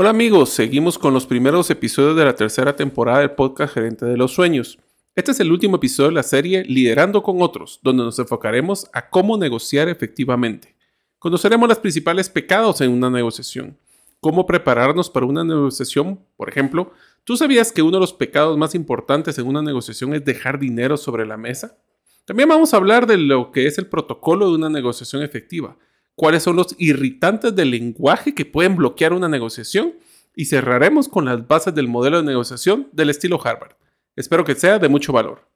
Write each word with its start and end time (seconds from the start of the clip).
Hola 0.00 0.08
amigos, 0.08 0.48
seguimos 0.48 0.98
con 0.98 1.12
los 1.12 1.26
primeros 1.26 1.68
episodios 1.68 2.16
de 2.16 2.24
la 2.24 2.34
tercera 2.34 2.74
temporada 2.74 3.18
del 3.18 3.32
podcast 3.32 3.74
Gerente 3.74 4.06
de 4.06 4.16
los 4.16 4.32
Sueños. 4.32 4.78
Este 5.14 5.32
es 5.32 5.40
el 5.40 5.52
último 5.52 5.76
episodio 5.76 6.08
de 6.08 6.14
la 6.14 6.22
serie 6.22 6.64
Liderando 6.64 7.22
con 7.22 7.42
otros, 7.42 7.80
donde 7.82 8.04
nos 8.04 8.18
enfocaremos 8.18 8.88
a 8.94 9.10
cómo 9.10 9.36
negociar 9.36 9.90
efectivamente. 9.90 10.74
Conoceremos 11.18 11.68
los 11.68 11.80
principales 11.80 12.30
pecados 12.30 12.80
en 12.80 12.92
una 12.92 13.10
negociación, 13.10 13.76
cómo 14.20 14.46
prepararnos 14.46 15.10
para 15.10 15.26
una 15.26 15.44
negociación, 15.44 16.18
por 16.38 16.48
ejemplo, 16.48 16.94
¿tú 17.24 17.36
sabías 17.36 17.70
que 17.70 17.82
uno 17.82 17.98
de 17.98 18.00
los 18.00 18.14
pecados 18.14 18.56
más 18.56 18.74
importantes 18.74 19.38
en 19.38 19.46
una 19.46 19.60
negociación 19.60 20.14
es 20.14 20.24
dejar 20.24 20.58
dinero 20.58 20.96
sobre 20.96 21.26
la 21.26 21.36
mesa? 21.36 21.76
También 22.24 22.48
vamos 22.48 22.72
a 22.72 22.78
hablar 22.78 23.06
de 23.06 23.18
lo 23.18 23.52
que 23.52 23.66
es 23.66 23.76
el 23.76 23.86
protocolo 23.86 24.48
de 24.48 24.54
una 24.54 24.70
negociación 24.70 25.22
efectiva 25.22 25.76
cuáles 26.20 26.42
son 26.42 26.56
los 26.56 26.74
irritantes 26.76 27.56
del 27.56 27.70
lenguaje 27.70 28.34
que 28.34 28.44
pueden 28.44 28.76
bloquear 28.76 29.14
una 29.14 29.26
negociación 29.26 29.94
y 30.36 30.44
cerraremos 30.44 31.08
con 31.08 31.24
las 31.24 31.48
bases 31.48 31.74
del 31.74 31.88
modelo 31.88 32.18
de 32.18 32.24
negociación 32.24 32.88
del 32.92 33.08
estilo 33.08 33.40
Harvard. 33.42 33.72
Espero 34.16 34.44
que 34.44 34.54
sea 34.54 34.78
de 34.78 34.90
mucho 34.90 35.14
valor. 35.14 35.48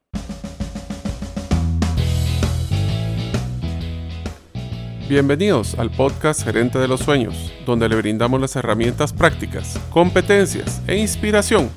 Bienvenidos 5.06 5.78
al 5.78 5.90
podcast 5.90 6.42
Gerente 6.42 6.78
de 6.78 6.88
los 6.88 7.00
Sueños, 7.00 7.52
donde 7.66 7.86
le 7.86 7.96
brindamos 7.96 8.40
las 8.40 8.56
herramientas 8.56 9.12
prácticas, 9.12 9.78
competencias 9.90 10.80
e 10.86 10.96
inspiración 10.96 11.68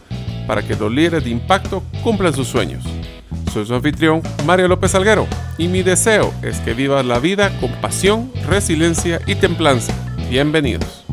para 0.48 0.66
que 0.66 0.78
los 0.78 0.90
líderes 0.90 1.26
de 1.26 1.32
impacto 1.32 1.84
cumplan 2.06 2.34
sus 2.34 2.48
sueños. 2.48 2.86
Soy 3.52 3.66
su 3.66 3.74
anfitrión, 3.74 4.22
Mario 4.46 4.68
López 4.68 4.94
Alguero, 4.94 5.26
y 5.58 5.68
mi 5.68 5.82
deseo 5.82 6.34
es 6.44 6.60
que 6.60 6.74
vivas 6.74 7.06
la 7.06 7.20
vida 7.20 7.58
con 7.60 7.72
pasión, 7.82 8.32
resiliencia 8.48 9.22
y 9.26 9.36
templanza. 9.36 9.94
Bienvenidos. 10.30 11.06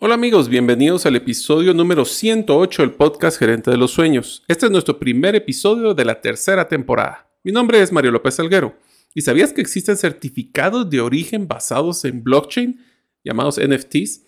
Hola 0.00 0.14
amigos, 0.14 0.48
bienvenidos 0.48 1.04
al 1.06 1.16
episodio 1.16 1.74
número 1.74 2.04
108 2.04 2.82
del 2.82 2.92
podcast 2.92 3.38
Gerente 3.38 3.70
de 3.70 3.76
los 3.76 3.90
Sueños. 3.90 4.42
Este 4.48 4.66
es 4.66 4.72
nuestro 4.72 4.98
primer 4.98 5.34
episodio 5.34 5.92
de 5.92 6.04
la 6.04 6.20
tercera 6.20 6.66
temporada. 6.66 7.28
Mi 7.44 7.52
nombre 7.52 7.82
es 7.82 7.92
Mario 7.92 8.12
López 8.12 8.40
Alguero. 8.40 8.76
¿Y 9.14 9.22
sabías 9.22 9.52
que 9.52 9.60
existen 9.60 9.96
certificados 9.96 10.88
de 10.88 11.00
origen 11.00 11.46
basados 11.46 12.04
en 12.04 12.22
blockchain, 12.22 12.80
llamados 13.24 13.60
NFTs? 13.60 14.27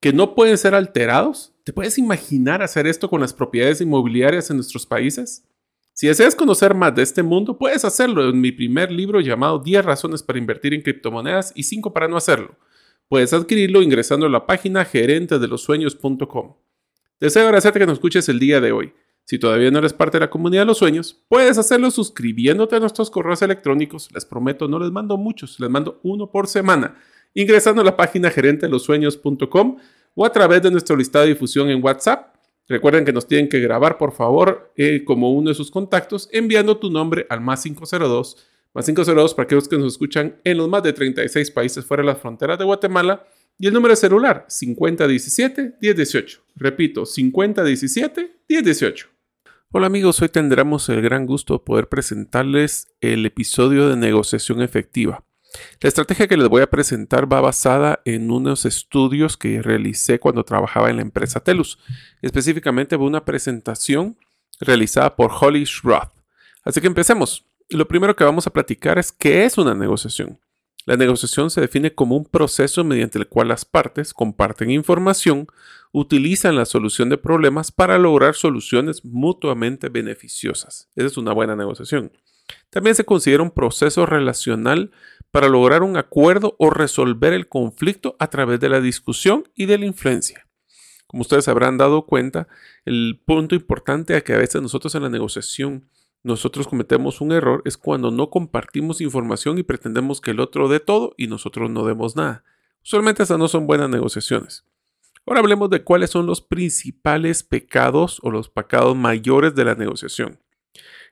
Que 0.00 0.12
no 0.12 0.34
pueden 0.34 0.56
ser 0.58 0.74
alterados? 0.74 1.52
¿Te 1.62 1.72
puedes 1.72 1.98
imaginar 1.98 2.62
hacer 2.62 2.86
esto 2.86 3.08
con 3.08 3.20
las 3.20 3.34
propiedades 3.34 3.80
inmobiliarias 3.80 4.50
en 4.50 4.56
nuestros 4.56 4.86
países? 4.86 5.44
Si 5.92 6.06
deseas 6.06 6.34
conocer 6.34 6.74
más 6.74 6.94
de 6.94 7.02
este 7.02 7.22
mundo, 7.22 7.58
puedes 7.58 7.84
hacerlo 7.84 8.26
en 8.28 8.40
mi 8.40 8.52
primer 8.52 8.90
libro 8.90 9.20
llamado 9.20 9.58
10 9.58 9.84
razones 9.84 10.22
para 10.22 10.38
invertir 10.38 10.72
en 10.72 10.80
criptomonedas 10.80 11.52
y 11.54 11.64
5 11.64 11.92
para 11.92 12.08
no 12.08 12.16
hacerlo. 12.16 12.56
Puedes 13.08 13.32
adquirirlo 13.34 13.82
ingresando 13.82 14.24
a 14.24 14.30
la 14.30 14.46
página 14.46 14.84
gerentedelosueños.com. 14.84 16.54
Deseo 17.20 17.42
agradecerte 17.42 17.80
que 17.80 17.86
nos 17.86 17.98
escuches 17.98 18.28
el 18.30 18.38
día 18.38 18.60
de 18.62 18.72
hoy. 18.72 18.94
Si 19.24 19.38
todavía 19.38 19.70
no 19.70 19.80
eres 19.80 19.92
parte 19.92 20.16
de 20.16 20.24
la 20.24 20.30
comunidad 20.30 20.62
de 20.62 20.66
los 20.66 20.78
sueños, 20.78 21.22
puedes 21.28 21.58
hacerlo 21.58 21.90
suscribiéndote 21.90 22.76
a 22.76 22.80
nuestros 22.80 23.10
correos 23.10 23.42
electrónicos. 23.42 24.08
Les 24.14 24.24
prometo, 24.24 24.66
no 24.66 24.78
les 24.78 24.90
mando 24.90 25.18
muchos, 25.18 25.60
les 25.60 25.68
mando 25.68 26.00
uno 26.02 26.30
por 26.30 26.46
semana 26.46 26.96
ingresando 27.34 27.82
a 27.82 27.84
la 27.84 27.96
página 27.96 28.30
gerentelosueños.com 28.30 29.76
o 30.14 30.26
a 30.26 30.32
través 30.32 30.62
de 30.62 30.70
nuestro 30.70 30.96
listado 30.96 31.24
de 31.24 31.32
difusión 31.32 31.70
en 31.70 31.82
WhatsApp. 31.82 32.34
Recuerden 32.68 33.04
que 33.04 33.12
nos 33.12 33.26
tienen 33.26 33.48
que 33.48 33.60
grabar, 33.60 33.98
por 33.98 34.12
favor, 34.12 34.72
eh, 34.76 35.02
como 35.04 35.32
uno 35.32 35.50
de 35.50 35.54
sus 35.54 35.70
contactos, 35.70 36.28
enviando 36.32 36.76
tu 36.76 36.90
nombre 36.90 37.26
al 37.28 37.40
más 37.40 37.62
502, 37.62 38.36
más 38.74 38.86
502 38.86 39.34
para 39.34 39.44
aquellos 39.44 39.68
que 39.68 39.76
nos 39.76 39.92
escuchan 39.92 40.36
en 40.44 40.58
los 40.58 40.68
más 40.68 40.82
de 40.82 40.92
36 40.92 41.50
países 41.50 41.84
fuera 41.84 42.02
de 42.02 42.08
las 42.08 42.18
fronteras 42.18 42.58
de 42.58 42.64
Guatemala, 42.64 43.26
y 43.58 43.66
el 43.66 43.74
número 43.74 43.92
de 43.92 43.96
celular 43.96 44.46
5017-1018. 44.48 46.40
Repito, 46.56 47.02
5017-1018. 47.02 49.06
Hola 49.72 49.86
amigos, 49.86 50.22
hoy 50.22 50.30
tendremos 50.30 50.88
el 50.88 51.02
gran 51.02 51.26
gusto 51.26 51.54
de 51.54 51.60
poder 51.60 51.88
presentarles 51.88 52.88
el 53.00 53.26
episodio 53.26 53.88
de 53.88 53.96
negociación 53.96 54.62
efectiva. 54.62 55.24
La 55.80 55.88
estrategia 55.88 56.28
que 56.28 56.36
les 56.36 56.48
voy 56.48 56.62
a 56.62 56.70
presentar 56.70 57.32
va 57.32 57.40
basada 57.40 58.00
en 58.04 58.30
unos 58.30 58.64
estudios 58.64 59.36
que 59.36 59.62
realicé 59.62 60.18
cuando 60.18 60.44
trabajaba 60.44 60.90
en 60.90 60.96
la 60.96 61.02
empresa 61.02 61.40
Telus. 61.40 61.78
Específicamente 62.22 62.96
una 62.96 63.24
presentación 63.24 64.16
realizada 64.60 65.16
por 65.16 65.32
Holly 65.32 65.64
Schroth. 65.64 66.12
Así 66.64 66.80
que 66.80 66.86
empecemos. 66.86 67.46
Lo 67.68 67.86
primero 67.86 68.16
que 68.16 68.24
vamos 68.24 68.46
a 68.46 68.52
platicar 68.52 68.98
es 68.98 69.12
qué 69.12 69.44
es 69.44 69.56
una 69.56 69.74
negociación. 69.74 70.38
La 70.86 70.96
negociación 70.96 71.50
se 71.50 71.60
define 71.60 71.94
como 71.94 72.16
un 72.16 72.24
proceso 72.24 72.82
mediante 72.84 73.18
el 73.18 73.28
cual 73.28 73.48
las 73.48 73.64
partes 73.64 74.12
comparten 74.14 74.70
información, 74.70 75.46
utilizan 75.92 76.56
la 76.56 76.64
solución 76.64 77.08
de 77.10 77.18
problemas 77.18 77.70
para 77.70 77.98
lograr 77.98 78.34
soluciones 78.34 79.04
mutuamente 79.04 79.88
beneficiosas. 79.88 80.88
Esa 80.96 81.06
es 81.06 81.16
una 81.16 81.32
buena 81.32 81.54
negociación. 81.54 82.12
También 82.70 82.96
se 82.96 83.04
considera 83.04 83.42
un 83.42 83.50
proceso 83.50 84.06
relacional 84.06 84.90
para 85.30 85.48
lograr 85.48 85.82
un 85.82 85.96
acuerdo 85.96 86.56
o 86.58 86.70
resolver 86.70 87.32
el 87.32 87.48
conflicto 87.48 88.16
a 88.18 88.28
través 88.28 88.60
de 88.60 88.68
la 88.68 88.80
discusión 88.80 89.44
y 89.54 89.66
de 89.66 89.78
la 89.78 89.86
influencia. 89.86 90.46
Como 91.06 91.22
ustedes 91.22 91.48
habrán 91.48 91.78
dado 91.78 92.06
cuenta, 92.06 92.48
el 92.84 93.20
punto 93.24 93.54
importante 93.54 94.14
a 94.16 94.20
que 94.22 94.34
a 94.34 94.38
veces 94.38 94.62
nosotros 94.62 94.94
en 94.94 95.02
la 95.02 95.10
negociación 95.10 95.88
nosotros 96.22 96.68
cometemos 96.68 97.22
un 97.22 97.32
error 97.32 97.62
es 97.64 97.78
cuando 97.78 98.10
no 98.10 98.28
compartimos 98.28 99.00
información 99.00 99.56
y 99.56 99.62
pretendemos 99.62 100.20
que 100.20 100.32
el 100.32 100.40
otro 100.40 100.68
dé 100.68 100.78
todo 100.78 101.14
y 101.16 101.28
nosotros 101.28 101.70
no 101.70 101.86
demos 101.86 102.14
nada. 102.14 102.44
Usualmente 102.84 103.22
esas 103.22 103.38
no 103.38 103.48
son 103.48 103.66
buenas 103.66 103.88
negociaciones. 103.88 104.66
Ahora 105.26 105.40
hablemos 105.40 105.70
de 105.70 105.82
cuáles 105.82 106.10
son 106.10 106.26
los 106.26 106.42
principales 106.42 107.42
pecados 107.42 108.20
o 108.22 108.30
los 108.30 108.50
pecados 108.50 108.96
mayores 108.96 109.54
de 109.54 109.64
la 109.64 109.74
negociación. 109.74 110.38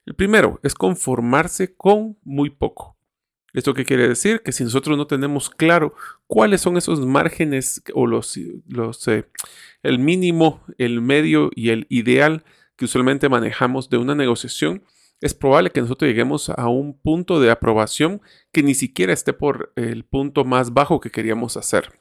El 0.05 0.15
primero 0.15 0.61
es 0.63 0.75
conformarse 0.75 1.75
con 1.75 2.19
muy 2.23 2.51
poco. 2.51 2.98
¿Esto 3.59 3.75
qué 3.75 3.85
quiere 3.85 4.07
decir? 4.07 4.41
Que 4.45 4.53
si 4.53 4.63
nosotros 4.63 4.97
no 4.97 5.09
tenemos 5.09 5.51
claro 5.51 5.93
cuáles 6.29 6.61
son 6.61 6.77
esos 6.77 7.05
márgenes 7.05 7.83
o 7.93 8.07
los, 8.07 8.39
los 8.69 9.09
eh, 9.09 9.29
el 9.83 9.99
mínimo, 9.99 10.63
el 10.79 11.01
medio 11.01 11.51
y 11.53 11.71
el 11.71 11.85
ideal 11.89 12.45
que 12.77 12.85
usualmente 12.85 13.29
manejamos 13.29 13.91
de 13.91 13.97
una 13.97 14.15
negociación, 14.15 14.85
es 15.21 15.35
probable 15.35 15.71
que 15.71 15.81
nosotros 15.81 16.09
lleguemos 16.09 16.51
a 16.51 16.69
un 16.69 16.97
punto 16.97 17.41
de 17.41 17.51
aprobación 17.51 18.23
que 18.53 18.63
ni 18.63 18.77
siquiera 18.77 19.13
esté 19.13 19.33
por 19.33 19.73
el 19.75 20.05
punto 20.05 20.45
más 20.45 20.73
bajo 20.73 21.01
que 21.01 21.11
queríamos 21.11 21.57
hacer. 21.57 21.99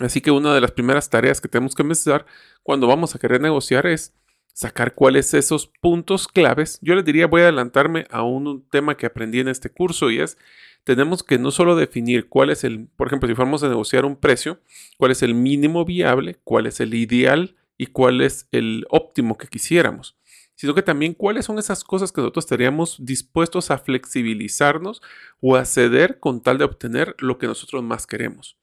Así 0.00 0.20
que 0.20 0.32
una 0.32 0.52
de 0.52 0.60
las 0.60 0.72
primeras 0.72 1.08
tareas 1.08 1.40
que 1.40 1.46
tenemos 1.46 1.76
que 1.76 1.82
empezar 1.82 2.26
cuando 2.64 2.88
vamos 2.88 3.14
a 3.14 3.20
querer 3.20 3.40
negociar 3.40 3.86
es 3.86 4.17
sacar 4.58 4.96
cuáles 4.96 5.34
esos 5.34 5.68
puntos 5.80 6.26
claves. 6.26 6.80
Yo 6.82 6.96
les 6.96 7.04
diría, 7.04 7.28
voy 7.28 7.42
a 7.42 7.44
adelantarme 7.44 8.08
a 8.10 8.24
un, 8.24 8.66
tema 8.72 8.96
que 8.96 9.06
aprendí 9.06 9.38
en 9.38 9.46
este 9.46 9.70
curso 9.70 10.10
y 10.10 10.18
es, 10.18 10.36
tenemos 10.82 11.22
que 11.22 11.38
no 11.38 11.52
solo 11.52 11.76
definir 11.76 12.28
cuál 12.28 12.50
es 12.50 12.64
el, 12.64 12.88
por 12.96 13.06
ejemplo, 13.06 13.28
si 13.28 13.36
fuéramos 13.36 13.62
a 13.62 13.68
negociar 13.68 14.04
un 14.04 14.16
precio, 14.16 14.58
cuál 14.96 15.12
es 15.12 15.22
el 15.22 15.36
mínimo 15.36 15.84
viable, 15.84 16.40
cuál 16.42 16.66
es 16.66 16.80
el 16.80 16.94
ideal 16.94 17.54
y 17.76 17.86
cuál 17.86 18.20
es 18.20 18.48
el 18.50 18.84
óptimo 18.90 19.38
que 19.38 19.46
quisiéramos, 19.46 20.16
sino 20.56 20.74
que 20.74 20.82
también 20.82 21.14
cuáles 21.14 21.44
son 21.44 21.60
esas 21.60 21.84
cosas 21.84 22.10
que 22.10 22.20
nosotros 22.20 22.44
estaríamos 22.44 22.96
dispuestos 22.98 23.70
a 23.70 23.78
flexibilizarnos 23.78 25.02
o 25.40 25.54
a 25.54 25.64
ceder 25.66 26.18
con 26.18 26.42
tal 26.42 26.58
de 26.58 26.64
obtener 26.64 27.14
lo 27.20 27.38
que 27.38 27.46
nosotros 27.46 27.84
más 27.84 28.08
queremos. 28.08 28.58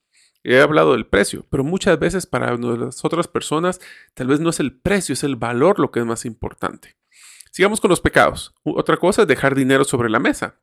He 0.48 0.62
hablado 0.62 0.92
del 0.92 1.08
precio, 1.08 1.44
pero 1.50 1.64
muchas 1.64 1.98
veces 1.98 2.28
para 2.28 2.56
las 2.56 3.04
otras 3.04 3.28
personas 3.28 3.82
tal 4.14 4.28
vez 4.28 4.40
no 4.40 4.52
es 4.52 4.60
el 4.60 4.78
precio, 4.80 5.14
es 5.14 5.24
el 5.24 5.36
valor 5.36 5.80
lo 5.80 5.90
que 5.90 6.00
es 6.00 6.06
más 6.06 6.24
importante. 6.24 6.98
Sigamos 7.52 7.82
con 7.82 7.90
los 7.90 8.00
pecados. 8.00 8.54
Otra 8.64 8.98
cosa 8.98 9.24
es 9.24 9.28
dejar 9.28 9.56
dinero 9.56 9.86
sobre 9.86 10.08
la 10.08 10.20
mesa. 10.20 10.60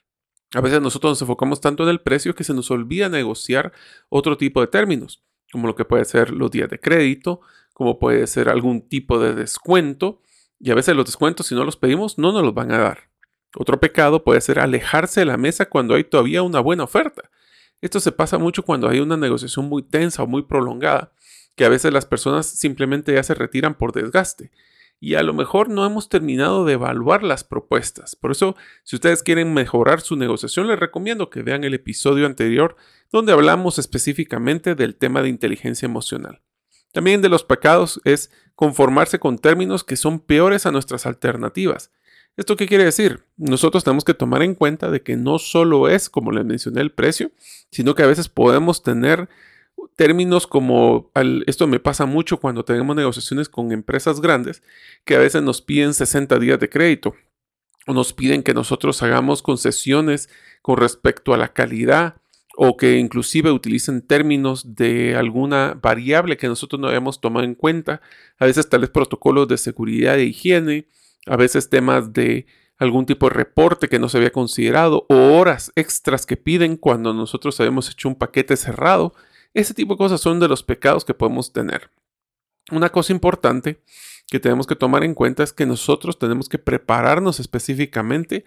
A 0.54 0.60
veces 0.60 0.80
nosotros 0.80 1.12
nos 1.12 1.22
enfocamos 1.22 1.60
tanto 1.60 1.82
en 1.82 1.88
el 1.88 2.00
precio 2.00 2.32
que 2.36 2.44
se 2.44 2.54
nos 2.54 2.70
olvida 2.70 3.08
negociar 3.08 3.72
otro 4.08 4.36
tipo 4.36 4.60
de 4.60 4.68
términos, 4.68 5.24
como 5.50 5.66
lo 5.66 5.74
que 5.74 5.84
puede 5.84 6.04
ser 6.04 6.30
los 6.30 6.52
días 6.52 6.70
de 6.70 6.78
crédito, 6.78 7.40
como 7.72 7.98
puede 7.98 8.28
ser 8.28 8.50
algún 8.50 8.88
tipo 8.88 9.18
de 9.18 9.34
descuento, 9.34 10.22
y 10.60 10.70
a 10.70 10.76
veces 10.76 10.94
los 10.94 11.06
descuentos 11.06 11.46
si 11.48 11.56
no 11.56 11.64
los 11.64 11.76
pedimos 11.76 12.18
no 12.18 12.30
nos 12.30 12.44
los 12.44 12.54
van 12.54 12.70
a 12.70 12.78
dar. 12.78 13.10
Otro 13.56 13.80
pecado 13.80 14.22
puede 14.22 14.40
ser 14.42 14.60
alejarse 14.60 15.22
de 15.22 15.26
la 15.26 15.38
mesa 15.38 15.68
cuando 15.68 15.94
hay 15.94 16.04
todavía 16.04 16.42
una 16.42 16.60
buena 16.60 16.84
oferta. 16.84 17.31
Esto 17.82 18.00
se 18.00 18.12
pasa 18.12 18.38
mucho 18.38 18.62
cuando 18.62 18.88
hay 18.88 19.00
una 19.00 19.16
negociación 19.16 19.68
muy 19.68 19.82
tensa 19.82 20.22
o 20.22 20.26
muy 20.26 20.42
prolongada, 20.42 21.12
que 21.56 21.64
a 21.64 21.68
veces 21.68 21.92
las 21.92 22.06
personas 22.06 22.46
simplemente 22.46 23.12
ya 23.12 23.22
se 23.24 23.34
retiran 23.34 23.74
por 23.74 23.92
desgaste. 23.92 24.52
Y 25.00 25.16
a 25.16 25.24
lo 25.24 25.34
mejor 25.34 25.68
no 25.68 25.84
hemos 25.84 26.08
terminado 26.08 26.64
de 26.64 26.74
evaluar 26.74 27.24
las 27.24 27.42
propuestas. 27.42 28.14
Por 28.14 28.30
eso, 28.30 28.54
si 28.84 28.94
ustedes 28.94 29.24
quieren 29.24 29.52
mejorar 29.52 30.00
su 30.00 30.14
negociación, 30.14 30.68
les 30.68 30.78
recomiendo 30.78 31.28
que 31.28 31.42
vean 31.42 31.64
el 31.64 31.74
episodio 31.74 32.24
anterior 32.24 32.76
donde 33.10 33.32
hablamos 33.32 33.80
específicamente 33.80 34.76
del 34.76 34.94
tema 34.94 35.20
de 35.20 35.28
inteligencia 35.28 35.86
emocional. 35.86 36.40
También 36.92 37.20
de 37.20 37.30
los 37.30 37.42
pecados 37.42 38.00
es 38.04 38.30
conformarse 38.54 39.18
con 39.18 39.38
términos 39.38 39.82
que 39.82 39.96
son 39.96 40.20
peores 40.20 40.66
a 40.66 40.70
nuestras 40.70 41.04
alternativas. 41.04 41.90
¿Esto 42.36 42.56
qué 42.56 42.66
quiere 42.66 42.84
decir? 42.84 43.24
Nosotros 43.36 43.84
tenemos 43.84 44.04
que 44.04 44.14
tomar 44.14 44.42
en 44.42 44.54
cuenta 44.54 44.90
de 44.90 45.02
que 45.02 45.16
no 45.16 45.38
solo 45.38 45.88
es, 45.88 46.08
como 46.08 46.32
les 46.32 46.44
mencioné, 46.44 46.80
el 46.80 46.92
precio, 46.92 47.30
sino 47.70 47.94
que 47.94 48.02
a 48.02 48.06
veces 48.06 48.28
podemos 48.28 48.82
tener 48.82 49.28
términos 49.96 50.46
como, 50.46 51.10
esto 51.46 51.66
me 51.66 51.80
pasa 51.80 52.06
mucho 52.06 52.38
cuando 52.38 52.64
tenemos 52.64 52.96
negociaciones 52.96 53.48
con 53.48 53.72
empresas 53.72 54.20
grandes, 54.20 54.62
que 55.04 55.14
a 55.14 55.18
veces 55.18 55.42
nos 55.42 55.60
piden 55.60 55.92
60 55.92 56.38
días 56.38 56.58
de 56.58 56.70
crédito 56.70 57.14
o 57.86 57.92
nos 57.92 58.12
piden 58.12 58.42
que 58.42 58.54
nosotros 58.54 59.02
hagamos 59.02 59.42
concesiones 59.42 60.28
con 60.62 60.76
respecto 60.78 61.34
a 61.34 61.36
la 61.36 61.52
calidad 61.52 62.16
o 62.56 62.76
que 62.76 62.98
inclusive 62.98 63.50
utilicen 63.50 64.02
términos 64.02 64.74
de 64.74 65.16
alguna 65.16 65.78
variable 65.80 66.36
que 66.36 66.48
nosotros 66.48 66.80
no 66.80 66.88
habíamos 66.88 67.20
tomado 67.20 67.44
en 67.44 67.54
cuenta, 67.54 68.00
a 68.38 68.46
veces 68.46 68.68
tales 68.68 68.90
protocolos 68.90 69.48
de 69.48 69.56
seguridad 69.58 70.18
e 70.18 70.24
higiene, 70.24 70.86
a 71.26 71.36
veces 71.36 71.68
temas 71.68 72.12
de 72.12 72.46
algún 72.78 73.06
tipo 73.06 73.28
de 73.28 73.34
reporte 73.34 73.88
que 73.88 73.98
no 73.98 74.08
se 74.08 74.18
había 74.18 74.32
considerado 74.32 75.06
o 75.08 75.38
horas 75.38 75.72
extras 75.76 76.26
que 76.26 76.36
piden 76.36 76.76
cuando 76.76 77.14
nosotros 77.14 77.58
habíamos 77.60 77.90
hecho 77.90 78.08
un 78.08 78.16
paquete 78.16 78.56
cerrado. 78.56 79.14
Ese 79.54 79.74
tipo 79.74 79.94
de 79.94 79.98
cosas 79.98 80.20
son 80.20 80.40
de 80.40 80.48
los 80.48 80.62
pecados 80.62 81.04
que 81.04 81.14
podemos 81.14 81.52
tener. 81.52 81.90
Una 82.70 82.88
cosa 82.88 83.12
importante 83.12 83.82
que 84.28 84.40
tenemos 84.40 84.66
que 84.66 84.76
tomar 84.76 85.04
en 85.04 85.14
cuenta 85.14 85.42
es 85.42 85.52
que 85.52 85.66
nosotros 85.66 86.18
tenemos 86.18 86.48
que 86.48 86.58
prepararnos 86.58 87.38
específicamente 87.38 88.44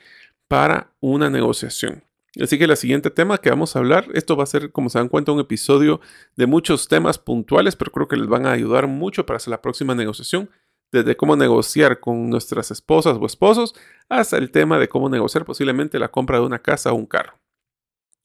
para 0.48 0.92
una 1.00 1.30
negociación. 1.30 2.04
Así 2.42 2.57
que 2.57 2.66
el 2.66 2.75
siguiente 2.75 3.12
tema 3.12 3.38
que 3.38 3.50
vamos 3.50 3.75
a 3.75 3.80
hablar, 3.80 4.07
esto 4.13 4.36
va 4.36 4.44
a 4.44 4.48
ser, 4.48 4.71
como 4.71 4.89
se 4.89 4.98
dan 4.98 5.07
cuenta, 5.07 5.31
un 5.31 5.39
episodio 5.39 6.01
de 6.36 6.48
muchos 6.48 6.89
temas 6.89 7.18
puntuales, 7.18 7.75
pero 7.75 7.92
creo 7.92 8.07
que 8.07 8.18
les 8.18 8.28
van 8.28 8.45
a 8.45 8.51
ayudar 8.51 8.88
mucho 8.88 9.25
para 9.25 9.38
hacer 9.38 9.51
la 9.51 9.62
próxima 9.62 9.95
negociación, 9.95 10.50
desde 10.92 11.18
cómo 11.18 11.36
negociar 11.36 12.00
con 12.00 12.30
nuestras 12.30 12.72
esposas 12.72 13.18
o 13.20 13.26
esposos 13.26 13.76
hasta 14.10 14.38
el 14.38 14.52
tema 14.52 14.80
de 14.80 14.88
cómo 14.88 15.10
negociar 15.10 15.46
posiblemente 15.46 16.00
la 16.00 16.10
compra 16.10 16.40
de 16.40 16.46
una 16.46 16.60
casa 16.60 16.92
o 16.92 16.96
un 16.96 17.06
carro. 17.06 17.40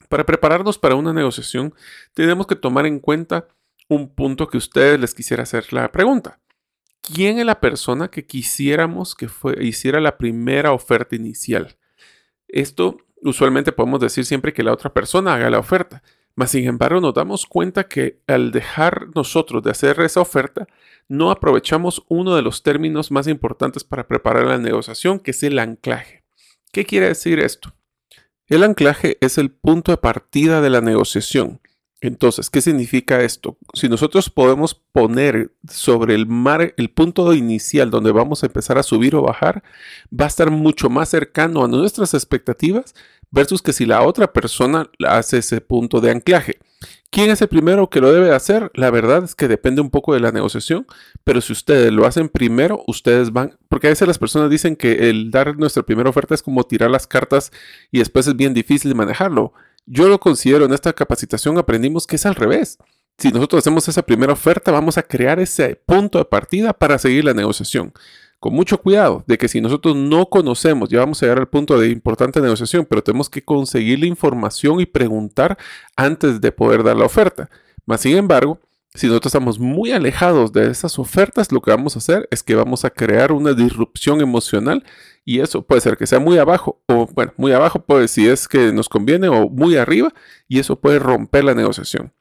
Para 0.08 0.26
prepararnos 0.26 0.78
para 0.78 0.94
una 0.94 1.12
negociación, 1.12 1.74
tenemos 2.14 2.46
que 2.46 2.56
tomar 2.56 2.86
en 2.86 2.98
cuenta 2.98 3.48
un 3.88 4.14
punto 4.14 4.48
que 4.48 4.56
ustedes 4.56 4.98
les 4.98 5.14
quisiera 5.14 5.42
hacer 5.42 5.72
la 5.72 5.90
pregunta. 5.90 6.40
¿Quién 7.00 7.38
es 7.38 7.46
la 7.46 7.60
persona 7.60 8.08
que 8.08 8.26
quisiéramos 8.26 9.14
que 9.14 9.28
hiciera 9.60 10.00
la 10.00 10.18
primera 10.18 10.72
oferta 10.72 11.16
inicial? 11.16 11.76
Esto 12.46 12.98
usualmente 13.22 13.72
podemos 13.72 14.00
decir 14.00 14.24
siempre 14.24 14.52
que 14.52 14.62
la 14.62 14.72
otra 14.72 14.92
persona 14.92 15.34
haga 15.34 15.50
la 15.50 15.58
oferta. 15.58 16.02
Sin 16.46 16.66
embargo, 16.66 17.00
nos 17.00 17.14
damos 17.14 17.46
cuenta 17.46 17.88
que 17.88 18.20
al 18.26 18.50
dejar 18.50 19.08
nosotros 19.14 19.62
de 19.62 19.70
hacer 19.70 20.00
esa 20.00 20.20
oferta, 20.20 20.66
no 21.08 21.30
aprovechamos 21.30 22.04
uno 22.08 22.36
de 22.36 22.42
los 22.42 22.62
términos 22.62 23.10
más 23.10 23.26
importantes 23.26 23.84
para 23.84 24.06
preparar 24.06 24.46
la 24.46 24.58
negociación, 24.58 25.18
que 25.18 25.32
es 25.32 25.42
el 25.42 25.58
anclaje. 25.58 26.24
¿Qué 26.72 26.84
quiere 26.84 27.08
decir 27.08 27.40
esto? 27.40 27.74
El 28.46 28.64
anclaje 28.64 29.18
es 29.20 29.38
el 29.38 29.50
punto 29.50 29.92
de 29.92 29.98
partida 29.98 30.60
de 30.60 30.70
la 30.70 30.80
negociación. 30.80 31.60
Entonces, 32.00 32.48
¿qué 32.48 32.62
significa 32.62 33.20
esto? 33.20 33.58
Si 33.74 33.88
nosotros 33.88 34.30
podemos 34.30 34.74
poner 34.74 35.52
sobre 35.68 36.14
el 36.14 36.26
mar 36.26 36.72
el 36.78 36.90
punto 36.90 37.34
inicial 37.34 37.90
donde 37.90 38.10
vamos 38.10 38.42
a 38.42 38.46
empezar 38.46 38.78
a 38.78 38.82
subir 38.82 39.14
o 39.14 39.22
bajar, 39.22 39.62
va 40.10 40.24
a 40.24 40.28
estar 40.28 40.50
mucho 40.50 40.88
más 40.88 41.10
cercano 41.10 41.62
a 41.62 41.68
nuestras 41.68 42.14
expectativas 42.14 42.94
versus 43.30 43.62
que 43.62 43.72
si 43.72 43.86
la 43.86 44.02
otra 44.02 44.32
persona 44.32 44.90
hace 45.06 45.38
ese 45.38 45.60
punto 45.60 46.00
de 46.00 46.10
anclaje. 46.10 46.58
¿Quién 47.10 47.30
es 47.30 47.42
el 47.42 47.48
primero 47.48 47.90
que 47.90 48.00
lo 48.00 48.12
debe 48.12 48.32
hacer? 48.32 48.70
La 48.74 48.90
verdad 48.90 49.24
es 49.24 49.34
que 49.34 49.48
depende 49.48 49.80
un 49.80 49.90
poco 49.90 50.14
de 50.14 50.20
la 50.20 50.30
negociación, 50.30 50.86
pero 51.24 51.40
si 51.40 51.52
ustedes 51.52 51.92
lo 51.92 52.06
hacen 52.06 52.28
primero, 52.28 52.84
ustedes 52.86 53.32
van, 53.32 53.58
porque 53.68 53.88
a 53.88 53.90
veces 53.90 54.06
las 54.06 54.18
personas 54.18 54.48
dicen 54.48 54.76
que 54.76 55.10
el 55.10 55.30
dar 55.32 55.56
nuestra 55.56 55.82
primera 55.82 56.08
oferta 56.08 56.34
es 56.34 56.42
como 56.42 56.62
tirar 56.64 56.90
las 56.90 57.08
cartas 57.08 57.50
y 57.90 57.98
después 57.98 58.28
es 58.28 58.36
bien 58.36 58.54
difícil 58.54 58.94
manejarlo. 58.94 59.52
Yo 59.86 60.08
lo 60.08 60.20
considero, 60.20 60.66
en 60.66 60.72
esta 60.72 60.92
capacitación 60.92 61.58
aprendimos 61.58 62.06
que 62.06 62.16
es 62.16 62.26
al 62.26 62.36
revés. 62.36 62.78
Si 63.18 63.30
nosotros 63.30 63.58
hacemos 63.58 63.88
esa 63.88 64.02
primera 64.02 64.32
oferta, 64.32 64.70
vamos 64.70 64.96
a 64.96 65.02
crear 65.02 65.40
ese 65.40 65.74
punto 65.74 66.18
de 66.18 66.24
partida 66.24 66.72
para 66.72 66.96
seguir 66.96 67.24
la 67.24 67.34
negociación. 67.34 67.92
Con 68.40 68.54
mucho 68.54 68.78
cuidado 68.78 69.22
de 69.26 69.36
que 69.36 69.48
si 69.48 69.60
nosotros 69.60 69.94
no 69.94 70.24
conocemos, 70.26 70.88
ya 70.88 71.00
vamos 71.00 71.22
a 71.22 71.26
llegar 71.26 71.40
al 71.40 71.48
punto 71.48 71.78
de 71.78 71.90
importante 71.90 72.40
negociación, 72.40 72.86
pero 72.88 73.02
tenemos 73.02 73.28
que 73.28 73.44
conseguir 73.44 73.98
la 74.00 74.06
información 74.06 74.80
y 74.80 74.86
preguntar 74.86 75.58
antes 75.94 76.40
de 76.40 76.50
poder 76.50 76.82
dar 76.82 76.96
la 76.96 77.04
oferta. 77.04 77.50
Más 77.84 78.00
sin 78.00 78.16
embargo, 78.16 78.58
si 78.94 79.08
nosotros 79.08 79.30
estamos 79.30 79.58
muy 79.58 79.92
alejados 79.92 80.52
de 80.52 80.70
esas 80.70 80.98
ofertas, 80.98 81.52
lo 81.52 81.60
que 81.60 81.70
vamos 81.70 81.94
a 81.94 81.98
hacer 81.98 82.26
es 82.30 82.42
que 82.42 82.54
vamos 82.54 82.86
a 82.86 82.90
crear 82.90 83.30
una 83.30 83.52
disrupción 83.52 84.22
emocional 84.22 84.84
y 85.24 85.40
eso 85.40 85.60
puede 85.60 85.82
ser 85.82 85.98
que 85.98 86.06
sea 86.06 86.18
muy 86.18 86.38
abajo 86.38 86.82
o 86.88 87.06
bueno, 87.06 87.34
muy 87.36 87.52
abajo 87.52 87.84
puede 87.84 88.08
si 88.08 88.26
es 88.26 88.48
que 88.48 88.72
nos 88.72 88.88
conviene 88.88 89.28
o 89.28 89.50
muy 89.50 89.76
arriba 89.76 90.14
y 90.48 90.60
eso 90.60 90.80
puede 90.80 90.98
romper 90.98 91.44
la 91.44 91.54
negociación. 91.54 92.12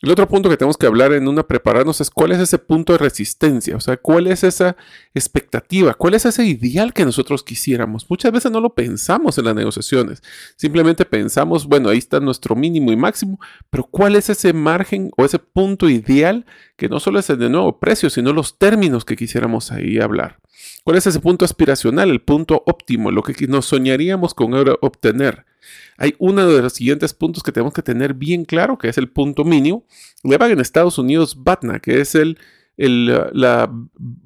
El 0.00 0.10
otro 0.10 0.28
punto 0.28 0.50
que 0.50 0.56
tenemos 0.56 0.76
que 0.76 0.86
hablar 0.86 1.12
en 1.12 1.28
una 1.28 1.46
prepararnos 1.46 2.00
es 2.00 2.10
cuál 2.10 2.32
es 2.32 2.38
ese 2.38 2.58
punto 2.58 2.92
de 2.92 2.98
resistencia, 2.98 3.76
o 3.76 3.80
sea, 3.80 3.96
cuál 3.96 4.26
es 4.26 4.44
esa 4.44 4.76
expectativa, 5.14 5.94
cuál 5.94 6.14
es 6.14 6.26
ese 6.26 6.44
ideal 6.44 6.92
que 6.92 7.04
nosotros 7.04 7.42
quisiéramos. 7.42 8.04
Muchas 8.10 8.32
veces 8.32 8.52
no 8.52 8.60
lo 8.60 8.74
pensamos 8.74 9.38
en 9.38 9.46
las 9.46 9.54
negociaciones, 9.54 10.22
simplemente 10.56 11.04
pensamos, 11.04 11.66
bueno, 11.66 11.88
ahí 11.88 11.98
está 11.98 12.20
nuestro 12.20 12.54
mínimo 12.54 12.92
y 12.92 12.96
máximo, 12.96 13.40
pero 13.70 13.84
cuál 13.84 14.16
es 14.16 14.28
ese 14.28 14.52
margen 14.52 15.10
o 15.16 15.24
ese 15.24 15.38
punto 15.38 15.88
ideal 15.88 16.44
que 16.76 16.88
no 16.88 17.00
solo 17.00 17.18
es 17.18 17.30
el 17.30 17.38
de 17.38 17.48
nuevo 17.48 17.78
precio, 17.78 18.10
sino 18.10 18.32
los 18.32 18.58
términos 18.58 19.04
que 19.04 19.16
quisiéramos 19.16 19.72
ahí 19.72 19.98
hablar. 19.98 20.38
¿Cuál 20.84 20.98
es 20.98 21.06
ese 21.06 21.20
punto 21.20 21.46
aspiracional, 21.46 22.10
el 22.10 22.20
punto 22.20 22.62
óptimo, 22.66 23.10
lo 23.10 23.22
que 23.22 23.46
nos 23.46 23.64
soñaríamos 23.66 24.34
con 24.34 24.52
obtener? 24.82 25.46
Hay 25.96 26.14
uno 26.18 26.46
de 26.46 26.62
los 26.62 26.72
siguientes 26.72 27.14
puntos 27.14 27.42
que 27.42 27.52
tenemos 27.52 27.72
que 27.72 27.82
tener 27.82 28.14
bien 28.14 28.44
claro, 28.44 28.78
que 28.78 28.88
es 28.88 28.98
el 28.98 29.08
punto 29.08 29.44
mínimo. 29.44 29.86
Le 30.22 30.38
van 30.38 30.50
en 30.50 30.60
Estados 30.60 30.98
Unidos 30.98 31.42
BATNA, 31.42 31.80
que 31.80 32.00
es 32.00 32.14
el, 32.14 32.38
la 32.76 33.70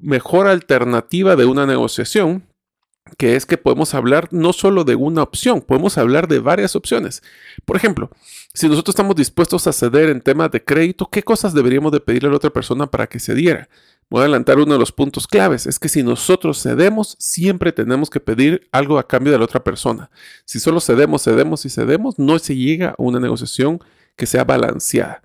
mejor 0.01 0.47
alternativa 0.47 1.35
de 1.35 1.45
una 1.45 1.65
negociación, 1.65 2.45
que 3.17 3.35
es 3.35 3.45
que 3.45 3.57
podemos 3.57 3.93
hablar 3.93 4.27
no 4.31 4.53
solo 4.53 4.83
de 4.83 4.95
una 4.95 5.23
opción, 5.23 5.61
podemos 5.61 5.97
hablar 5.97 6.27
de 6.27 6.39
varias 6.39 6.75
opciones. 6.75 7.23
Por 7.65 7.75
ejemplo, 7.75 8.09
si 8.53 8.67
nosotros 8.67 8.93
estamos 8.93 9.15
dispuestos 9.15 9.67
a 9.67 9.73
ceder 9.73 10.09
en 10.09 10.21
temas 10.21 10.51
de 10.51 10.63
crédito, 10.63 11.09
¿qué 11.11 11.23
cosas 11.23 11.53
deberíamos 11.53 11.91
de 11.91 11.99
pedirle 11.99 12.27
a 12.27 12.31
la 12.31 12.37
otra 12.37 12.51
persona 12.51 12.87
para 12.87 13.07
que 13.07 13.19
cediera? 13.19 13.69
Voy 14.09 14.21
a 14.21 14.23
adelantar 14.23 14.57
uno 14.57 14.73
de 14.73 14.79
los 14.79 14.91
puntos 14.91 15.27
claves, 15.27 15.67
es 15.67 15.77
que 15.77 15.87
si 15.87 16.01
nosotros 16.01 16.63
cedemos, 16.63 17.15
siempre 17.19 17.71
tenemos 17.71 18.09
que 18.09 18.19
pedir 18.19 18.67
algo 18.71 18.97
a 18.97 19.07
cambio 19.07 19.31
de 19.31 19.37
la 19.37 19.45
otra 19.45 19.63
persona. 19.63 20.09
Si 20.45 20.59
solo 20.59 20.81
cedemos, 20.81 21.23
cedemos 21.23 21.63
y 21.65 21.69
cedemos, 21.69 22.17
no 22.17 22.39
se 22.39 22.55
llega 22.55 22.89
a 22.89 22.95
una 22.97 23.19
negociación 23.19 23.79
que 24.15 24.25
sea 24.25 24.43
balanceada. 24.45 25.21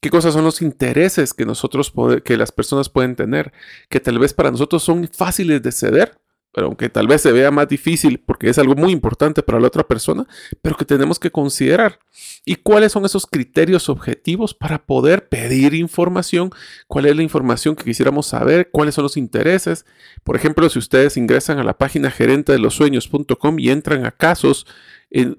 ¿Qué 0.00 0.10
cosas 0.10 0.34
son 0.34 0.44
los 0.44 0.62
intereses 0.62 1.32
que 1.32 1.46
nosotros, 1.46 1.92
que 2.24 2.36
las 2.36 2.50
personas 2.50 2.88
pueden 2.88 3.14
tener, 3.14 3.52
que 3.88 4.00
tal 4.00 4.18
vez 4.18 4.34
para 4.34 4.50
nosotros 4.50 4.82
son 4.82 5.08
fáciles 5.08 5.62
de 5.62 5.70
ceder, 5.70 6.18
aunque 6.56 6.88
tal 6.88 7.06
vez 7.06 7.22
se 7.22 7.32
vea 7.32 7.50
más 7.50 7.68
difícil 7.68 8.18
porque 8.18 8.48
es 8.48 8.58
algo 8.58 8.74
muy 8.74 8.92
importante 8.92 9.42
para 9.42 9.60
la 9.60 9.66
otra 9.66 9.84
persona, 9.84 10.26
pero 10.62 10.76
que 10.76 10.84
tenemos 10.84 11.18
que 11.18 11.30
considerar. 11.30 11.98
¿Y 12.44 12.56
cuáles 12.56 12.92
son 12.92 13.04
esos 13.04 13.26
criterios 13.26 13.88
objetivos 13.88 14.54
para 14.54 14.84
poder 14.84 15.28
pedir 15.28 15.74
información? 15.74 16.50
¿Cuál 16.86 17.06
es 17.06 17.16
la 17.16 17.22
información 17.22 17.76
que 17.76 17.84
quisiéramos 17.84 18.26
saber? 18.26 18.70
¿Cuáles 18.70 18.94
son 18.94 19.02
los 19.02 19.16
intereses? 19.16 19.86
Por 20.22 20.36
ejemplo, 20.36 20.68
si 20.68 20.78
ustedes 20.78 21.16
ingresan 21.16 21.58
a 21.58 21.64
la 21.64 21.78
página 21.78 22.10
gerente 22.10 22.52
de 22.52 22.58
los 22.58 22.74
sueños.com 22.74 23.58
y 23.58 23.70
entran 23.70 24.04
a 24.04 24.10
casos, 24.10 24.66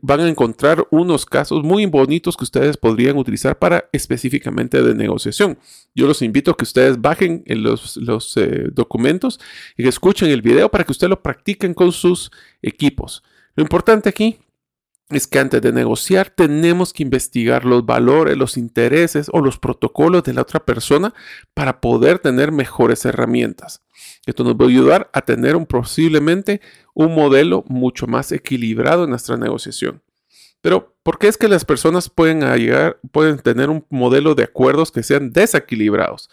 van 0.01 0.22
a 0.22 0.29
encontrar 0.29 0.88
unos 0.89 1.25
casos 1.25 1.63
muy 1.63 1.86
bonitos 1.86 2.38
que 2.38 2.46
ustedes 2.46 2.77
podrían 2.77 3.17
utilizar 3.17 3.60
para 3.60 3.89
específicamente 3.91 4.82
de 4.82 4.96
negociación. 4.96 5.58
Yo 5.94 6.08
los 6.08 6.22
invito 6.22 6.51
a 6.51 6.58
que 6.58 6.63
ustedes 6.63 7.01
bajen 7.01 7.44
los, 7.46 7.98
los 7.98 8.38
eh, 8.38 8.70
documentos 8.72 9.39
y 9.75 9.84
que 9.84 9.89
escuchen 9.89 10.29
el 10.29 10.41
video 10.41 10.70
para 10.70 10.86
que 10.86 10.94
ustedes 10.94 11.10
lo 11.10 11.22
practiquen 11.22 11.74
con 11.74 11.91
sus 11.91 12.32
equipos. 12.62 13.22
Lo 13.55 13.63
importante 13.63 14.10
aquí 14.10 14.39
es 15.10 15.27
que 15.27 15.39
antes 15.39 15.62
de 15.62 15.72
negociar 15.72 16.29
tenemos 16.29 16.91
que 16.91 17.03
investigar 17.03 17.65
los 17.65 17.86
valores, 17.86 18.38
los 18.38 18.58
intereses 18.58 19.27
o 19.32 19.41
los 19.41 19.60
protocolos 19.60 20.24
de 20.24 20.34
la 20.34 20.41
otra 20.41 20.65
persona 20.65 21.13
para 21.53 21.79
poder 21.79 22.20
tener 22.20 22.51
mejores 22.51 23.05
herramientas. 23.05 23.85
Esto 24.25 24.44
nos 24.44 24.55
va 24.55 24.65
a 24.65 24.70
ayudar 24.70 25.10
a 25.13 25.22
tener 25.22 25.55
un, 25.55 25.65
posiblemente 25.65 26.62
un 26.94 27.13
modelo 27.13 27.63
mucho 27.67 28.08
más 28.08 28.32
equilibrado 28.32 29.03
en 29.03 29.12
nuestra 29.12 29.38
negociación. 29.38 30.01
Pero, 30.62 30.96
¿por 31.03 31.20
qué 31.20 31.27
es 31.27 31.38
que 31.38 31.48
las 31.48 31.63
personas 31.63 32.10
pueden, 32.10 32.41
llegar, 32.41 33.00
pueden 33.12 33.38
tener 33.38 33.70
un 33.70 33.86
modelo 33.89 34.34
de 34.34 34.44
acuerdos 34.44 34.91
que 34.91 35.03
sean 35.03 35.32
desequilibrados? 35.32 36.29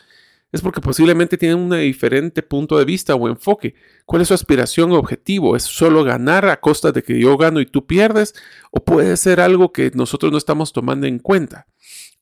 es 0.52 0.60
porque 0.60 0.82
posiblemente 0.82 1.38
tienen 1.38 1.58
un 1.58 1.70
diferente 1.70 2.42
punto 2.42 2.78
de 2.78 2.84
vista 2.84 3.14
o 3.14 3.26
enfoque. 3.26 3.74
¿Cuál 4.04 4.20
es 4.20 4.28
su 4.28 4.34
aspiración 4.34 4.92
o 4.92 4.96
objetivo? 4.96 5.56
¿Es 5.56 5.62
solo 5.62 6.04
ganar 6.04 6.46
a 6.46 6.60
costa 6.60 6.92
de 6.92 7.02
que 7.02 7.18
yo 7.18 7.38
gano 7.38 7.58
y 7.60 7.66
tú 7.66 7.86
pierdes? 7.86 8.34
¿O 8.70 8.84
puede 8.84 9.16
ser 9.16 9.40
algo 9.40 9.72
que 9.72 9.90
nosotros 9.94 10.30
no 10.30 10.36
estamos 10.36 10.74
tomando 10.74 11.06
en 11.06 11.18
cuenta? 11.18 11.66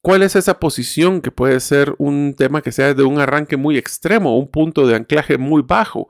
¿Cuál 0.02 0.22
es 0.22 0.34
esa 0.34 0.58
posición 0.58 1.20
que 1.20 1.30
puede 1.30 1.60
ser 1.60 1.94
un 1.98 2.34
tema 2.34 2.62
que 2.62 2.72
sea 2.72 2.94
de 2.94 3.02
un 3.02 3.18
arranque 3.18 3.56
muy 3.56 3.76
extremo, 3.76 4.38
un 4.38 4.48
punto 4.48 4.86
de 4.86 4.96
anclaje 4.96 5.36
muy 5.36 5.62
bajo? 5.62 6.08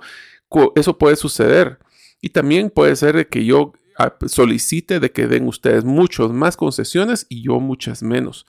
Eso 0.77 0.97
puede 0.97 1.17
suceder. 1.17 1.79
Y 2.21 2.31
también 2.31 2.71
puede 2.71 2.95
ser 2.95 3.29
que 3.29 3.45
yo 3.45 3.73
ah, 3.99 4.15
solicite 4.27 5.01
de 5.01 5.11
que 5.11 5.27
den 5.27 5.49
ustedes 5.49 5.85
muchas 5.85 6.31
más 6.31 6.57
concesiones 6.57 7.27
y 7.29 7.43
yo 7.43 7.59
muchas 7.59 8.03
menos. 8.03 8.47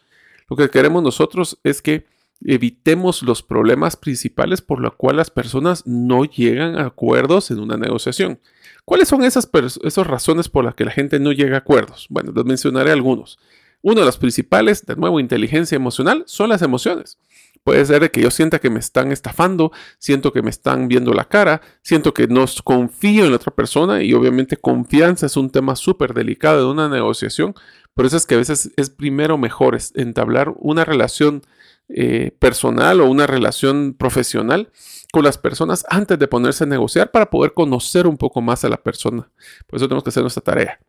Lo 0.48 0.58
que 0.58 0.70
queremos 0.70 1.02
nosotros 1.02 1.60
es 1.64 1.82
que 1.82 2.06
evitemos 2.44 3.24
los 3.24 3.42
problemas 3.42 3.96
principales 3.96 4.62
por 4.62 4.80
los 4.80 4.96
cuales 4.96 5.18
las 5.18 5.32
personas 5.32 5.88
no 5.88 6.26
llegan 6.26 6.78
a 6.78 6.86
acuerdos 6.86 7.50
en 7.52 7.60
una 7.60 7.78
negociación. 7.78 8.40
¿Cuáles 8.86 9.08
son 9.08 9.24
esas, 9.24 9.50
esas 9.84 10.08
razones 10.08 10.50
por 10.50 10.66
las 10.66 10.76
que 10.76 10.86
la 10.86 10.92
gente 10.92 11.20
no 11.20 11.32
llega 11.32 11.56
a 11.56 11.60
acuerdos? 11.60 12.08
Bueno, 12.10 12.32
les 12.36 12.46
mencionaré 12.46 12.92
algunos. 12.92 13.40
Uno 13.82 14.02
de 14.02 14.06
los 14.06 14.18
principales, 14.18 14.86
de 14.86 14.96
nuevo, 14.96 15.20
inteligencia 15.20 15.76
emocional, 15.76 16.24
son 16.28 16.50
las 16.50 16.62
emociones. 16.62 17.18
Puede 17.64 17.86
ser 17.86 18.10
que 18.10 18.22
yo 18.22 18.32
sienta 18.32 18.60
que 18.60 18.72
me 18.72 18.80
están 18.80 19.12
estafando, 19.12 19.72
siento 20.00 20.34
que 20.34 20.42
me 20.42 20.50
están 20.50 20.88
viendo 20.88 21.14
la 21.14 21.26
cara, 21.26 21.62
siento 21.84 22.14
que 22.14 22.28
no 22.28 22.46
confío 22.64 23.26
en 23.26 23.32
la 23.32 23.36
otra 23.36 23.54
persona 23.54 24.02
y 24.02 24.14
obviamente 24.14 24.58
confianza 24.58 25.28
es 25.28 25.38
un 25.38 25.52
tema 25.52 25.76
súper 25.76 26.16
delicado 26.16 26.60
de 26.60 26.72
una 26.72 26.90
negociación. 26.90 27.54
Por 27.94 28.08
eso 28.08 28.18
es 28.18 28.26
que 28.26 28.36
a 28.36 28.40
veces 28.40 28.72
es 28.78 28.90
primero 28.90 29.38
mejor 29.38 29.78
entablar 29.94 30.54
una 30.58 30.86
relación 30.86 31.44
eh, 31.90 32.32
personal 32.40 33.02
o 33.02 33.06
una 33.06 33.28
relación 33.28 33.94
profesional 33.94 34.72
con 35.12 35.24
las 35.24 35.38
personas 35.38 35.86
antes 35.90 36.18
de 36.18 36.28
ponerse 36.28 36.64
a 36.64 36.68
negociar 36.68 37.12
para 37.12 37.30
poder 37.30 37.54
conocer 37.54 38.08
un 38.08 38.18
poco 38.18 38.42
más 38.42 38.64
a 38.64 38.70
la 38.70 38.78
persona. 38.78 39.30
Por 39.68 39.78
eso 39.78 39.88
tenemos 39.88 40.04
que 40.04 40.10
hacer 40.10 40.24
nuestra 40.24 40.42
tarea. 40.42 40.80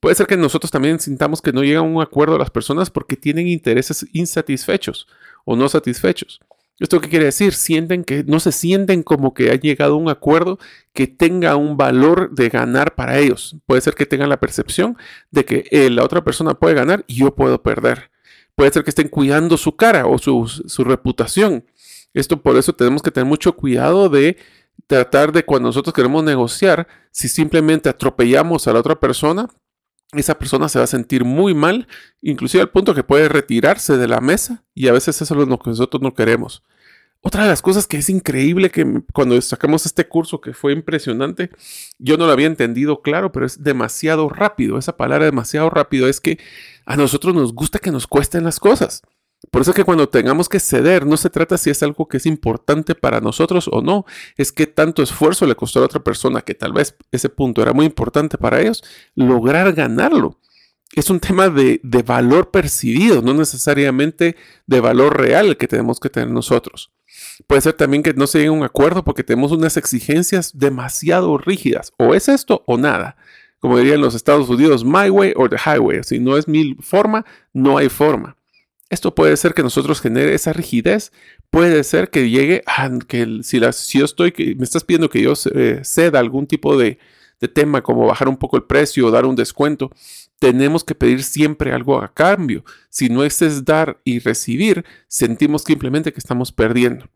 Puede 0.00 0.14
ser 0.14 0.26
que 0.26 0.36
nosotros 0.36 0.70
también 0.70 1.00
sintamos 1.00 1.40
que 1.40 1.52
no 1.52 1.62
llegan 1.62 1.84
a 1.84 1.88
un 1.88 2.02
acuerdo 2.02 2.36
a 2.36 2.38
las 2.38 2.50
personas 2.50 2.90
porque 2.90 3.16
tienen 3.16 3.48
intereses 3.48 4.06
insatisfechos 4.12 5.06
o 5.44 5.56
no 5.56 5.68
satisfechos. 5.68 6.40
¿Esto 6.78 7.00
qué 7.00 7.08
quiere 7.08 7.24
decir? 7.24 7.54
Sienten 7.54 8.04
que 8.04 8.22
no 8.24 8.38
se 8.38 8.52
sienten 8.52 9.02
como 9.02 9.32
que 9.32 9.50
ha 9.50 9.54
llegado 9.54 9.94
a 9.94 9.96
un 9.96 10.10
acuerdo 10.10 10.58
que 10.92 11.06
tenga 11.06 11.56
un 11.56 11.78
valor 11.78 12.34
de 12.34 12.50
ganar 12.50 12.94
para 12.94 13.18
ellos. 13.18 13.56
Puede 13.64 13.80
ser 13.80 13.94
que 13.94 14.04
tengan 14.04 14.28
la 14.28 14.40
percepción 14.40 14.98
de 15.30 15.46
que 15.46 15.64
eh, 15.70 15.88
la 15.88 16.04
otra 16.04 16.22
persona 16.22 16.52
puede 16.52 16.74
ganar 16.74 17.02
y 17.06 17.16
yo 17.16 17.34
puedo 17.34 17.62
perder. 17.62 18.10
Puede 18.54 18.72
ser 18.72 18.84
que 18.84 18.90
estén 18.90 19.08
cuidando 19.08 19.56
su 19.56 19.76
cara 19.76 20.06
o 20.06 20.18
su, 20.18 20.84
reputación. 20.84 21.64
Esto 22.12 22.42
por 22.42 22.56
eso 22.56 22.74
tenemos 22.74 23.02
que 23.02 23.10
tener 23.10 23.26
mucho 23.26 23.56
cuidado 23.56 24.10
de 24.10 24.36
tratar 24.86 25.32
de 25.32 25.44
cuando 25.44 25.70
nosotros 25.70 25.94
queremos 25.94 26.24
negociar, 26.24 26.86
si 27.10 27.28
simplemente 27.28 27.88
atropellamos 27.88 28.66
a 28.66 28.74
la 28.74 28.80
otra 28.80 29.00
persona, 29.00 29.48
esa 30.12 30.38
persona 30.38 30.68
se 30.68 30.78
va 30.78 30.84
a 30.84 30.88
sentir 30.88 31.24
muy 31.24 31.54
mal, 31.54 31.88
inclusive 32.22 32.62
al 32.62 32.70
punto 32.70 32.94
que 32.94 33.02
puede 33.02 33.28
retirarse 33.28 33.96
de 33.96 34.08
la 34.08 34.20
mesa 34.20 34.64
y 34.74 34.88
a 34.88 34.92
veces 34.92 35.20
eso 35.20 35.40
es 35.40 35.48
lo 35.48 35.58
que 35.58 35.70
nosotros 35.70 36.02
no 36.02 36.14
queremos. 36.14 36.62
Otra 37.20 37.42
de 37.42 37.48
las 37.48 37.60
cosas 37.60 37.88
que 37.88 37.96
es 37.96 38.08
increíble 38.08 38.70
que 38.70 39.02
cuando 39.12 39.40
sacamos 39.40 39.84
este 39.84 40.06
curso 40.06 40.40
que 40.40 40.52
fue 40.52 40.72
impresionante, 40.72 41.50
yo 41.98 42.16
no 42.16 42.26
lo 42.26 42.32
había 42.32 42.46
entendido 42.46 43.02
claro, 43.02 43.32
pero 43.32 43.46
es 43.46 43.64
demasiado 43.64 44.28
rápido. 44.28 44.78
Esa 44.78 44.96
palabra 44.96 45.24
demasiado 45.24 45.68
rápido 45.68 46.08
es 46.08 46.20
que 46.20 46.38
a 46.84 46.96
nosotros 46.96 47.34
nos 47.34 47.52
gusta 47.52 47.80
que 47.80 47.90
nos 47.90 48.06
cuesten 48.06 48.44
las 48.44 48.60
cosas. 48.60 49.02
Por 49.50 49.62
eso 49.62 49.70
es 49.70 49.76
que 49.76 49.84
cuando 49.84 50.08
tengamos 50.08 50.48
que 50.48 50.60
ceder, 50.60 51.06
no 51.06 51.16
se 51.16 51.30
trata 51.30 51.58
si 51.58 51.70
es 51.70 51.82
algo 51.82 52.08
que 52.08 52.16
es 52.16 52.26
importante 52.26 52.94
para 52.94 53.20
nosotros 53.20 53.68
o 53.70 53.80
no, 53.80 54.04
es 54.36 54.52
que 54.52 54.66
tanto 54.66 55.02
esfuerzo 55.02 55.46
le 55.46 55.54
costó 55.54 55.78
a 55.78 55.82
la 55.82 55.86
otra 55.86 56.02
persona 56.02 56.42
que 56.42 56.54
tal 56.54 56.72
vez 56.72 56.96
ese 57.12 57.28
punto 57.28 57.62
era 57.62 57.72
muy 57.72 57.86
importante 57.86 58.38
para 58.38 58.60
ellos, 58.60 58.82
lograr 59.14 59.72
ganarlo. 59.72 60.38
Es 60.94 61.10
un 61.10 61.20
tema 61.20 61.48
de, 61.48 61.80
de 61.82 62.02
valor 62.02 62.50
percibido, 62.50 63.20
no 63.20 63.34
necesariamente 63.34 64.36
de 64.66 64.80
valor 64.80 65.18
real 65.20 65.56
que 65.56 65.68
tenemos 65.68 66.00
que 66.00 66.10
tener 66.10 66.30
nosotros. 66.30 66.92
Puede 67.46 67.60
ser 67.60 67.74
también 67.74 68.02
que 68.02 68.14
no 68.14 68.26
se 68.26 68.38
llegue 68.38 68.48
a 68.48 68.52
un 68.52 68.62
acuerdo 68.62 69.04
porque 69.04 69.24
tenemos 69.24 69.52
unas 69.52 69.76
exigencias 69.76 70.58
demasiado 70.58 71.38
rígidas. 71.38 71.92
O 71.98 72.14
es 72.14 72.28
esto 72.28 72.62
o 72.66 72.78
nada. 72.78 73.16
Como 73.58 73.78
dirían 73.78 74.00
los 74.00 74.14
Estados 74.14 74.48
Unidos, 74.48 74.84
my 74.84 75.10
way 75.10 75.32
or 75.36 75.48
the 75.50 75.56
highway. 75.56 76.02
Si 76.02 76.18
no 76.18 76.36
es 76.36 76.46
mi 76.46 76.76
forma, 76.80 77.24
no 77.52 77.78
hay 77.78 77.88
forma. 77.88 78.36
Esto 78.88 79.14
puede 79.14 79.36
ser 79.36 79.54
que 79.54 79.62
nosotros 79.62 80.00
genere 80.00 80.34
esa 80.34 80.52
rigidez. 80.52 81.12
Puede 81.50 81.82
ser 81.84 82.10
que 82.10 82.30
llegue 82.30 82.62
a 82.66 82.88
que 83.06 83.40
si, 83.42 83.60
yo 83.60 84.04
estoy, 84.04 84.32
que 84.32 84.54
me 84.54 84.64
estás 84.64 84.84
pidiendo 84.84 85.10
que 85.10 85.22
yo 85.22 85.34
eh, 85.54 85.80
ceda 85.82 86.20
algún 86.20 86.46
tipo 86.46 86.76
de 86.78 86.98
tema 87.54 87.82
como 87.82 88.06
bajar 88.06 88.28
un 88.28 88.36
poco 88.36 88.56
el 88.56 88.64
precio 88.64 89.06
o 89.06 89.10
dar 89.10 89.26
un 89.26 89.36
descuento, 89.36 89.90
tenemos 90.38 90.84
que 90.84 90.94
pedir 90.94 91.22
siempre 91.22 91.72
algo 91.72 92.00
a 92.00 92.12
cambio. 92.12 92.64
Si 92.88 93.08
no 93.08 93.24
es 93.24 93.64
dar 93.64 94.00
y 94.04 94.20
recibir, 94.20 94.84
sentimos 95.08 95.62
simplemente 95.62 96.12
que 96.12 96.20
estamos 96.20 96.52
perdiendo. 96.52 97.08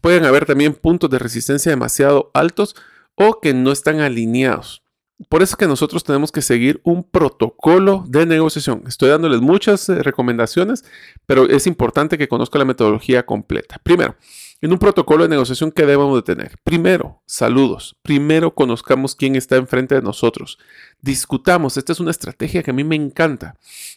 Pueden 0.00 0.24
haber 0.24 0.46
también 0.46 0.74
puntos 0.74 1.10
de 1.10 1.18
resistencia 1.18 1.70
demasiado 1.70 2.30
altos 2.32 2.74
o 3.14 3.40
que 3.40 3.52
no 3.52 3.72
están 3.72 4.00
alineados. 4.00 4.82
Por 5.28 5.42
eso 5.42 5.52
es 5.52 5.56
que 5.56 5.66
nosotros 5.66 6.02
tenemos 6.02 6.32
que 6.32 6.40
seguir 6.40 6.80
un 6.82 7.04
protocolo 7.04 8.04
de 8.08 8.24
negociación. 8.24 8.84
Estoy 8.86 9.10
dándoles 9.10 9.40
muchas 9.40 9.88
eh, 9.88 10.02
recomendaciones, 10.02 10.84
pero 11.26 11.48
es 11.48 11.66
importante 11.66 12.16
que 12.16 12.28
conozca 12.28 12.58
la 12.58 12.64
metodología 12.64 13.26
completa. 13.26 13.78
Primero, 13.82 14.16
en 14.62 14.72
un 14.72 14.78
protocolo 14.78 15.22
de 15.22 15.30
negociación, 15.30 15.72
¿qué 15.72 15.86
debemos 15.86 16.14
de 16.16 16.22
tener? 16.22 16.56
Primero, 16.64 17.22
saludos. 17.26 17.96
Primero, 18.02 18.54
conozcamos 18.54 19.14
quién 19.14 19.36
está 19.36 19.56
enfrente 19.56 19.94
de 19.94 20.02
nosotros. 20.02 20.58
Discutamos. 21.00 21.76
Esta 21.76 21.92
es 21.92 22.00
una 22.00 22.10
estrategia 22.10 22.62
que 22.62 22.70
a 22.70 22.74
mí 22.74 22.84
me 22.84 22.96
encanta. 22.96 23.56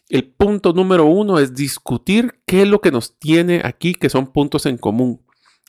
El 0.10 0.26
punto 0.26 0.72
número 0.72 1.06
uno 1.06 1.40
es 1.40 1.54
discutir 1.54 2.40
qué 2.46 2.62
es 2.62 2.68
lo 2.68 2.80
que 2.80 2.92
nos 2.92 3.18
tiene 3.20 3.62
aquí, 3.64 3.94
que 3.94 4.10
son 4.10 4.28
puntos 4.28 4.66
en 4.66 4.78
común. 4.78 5.22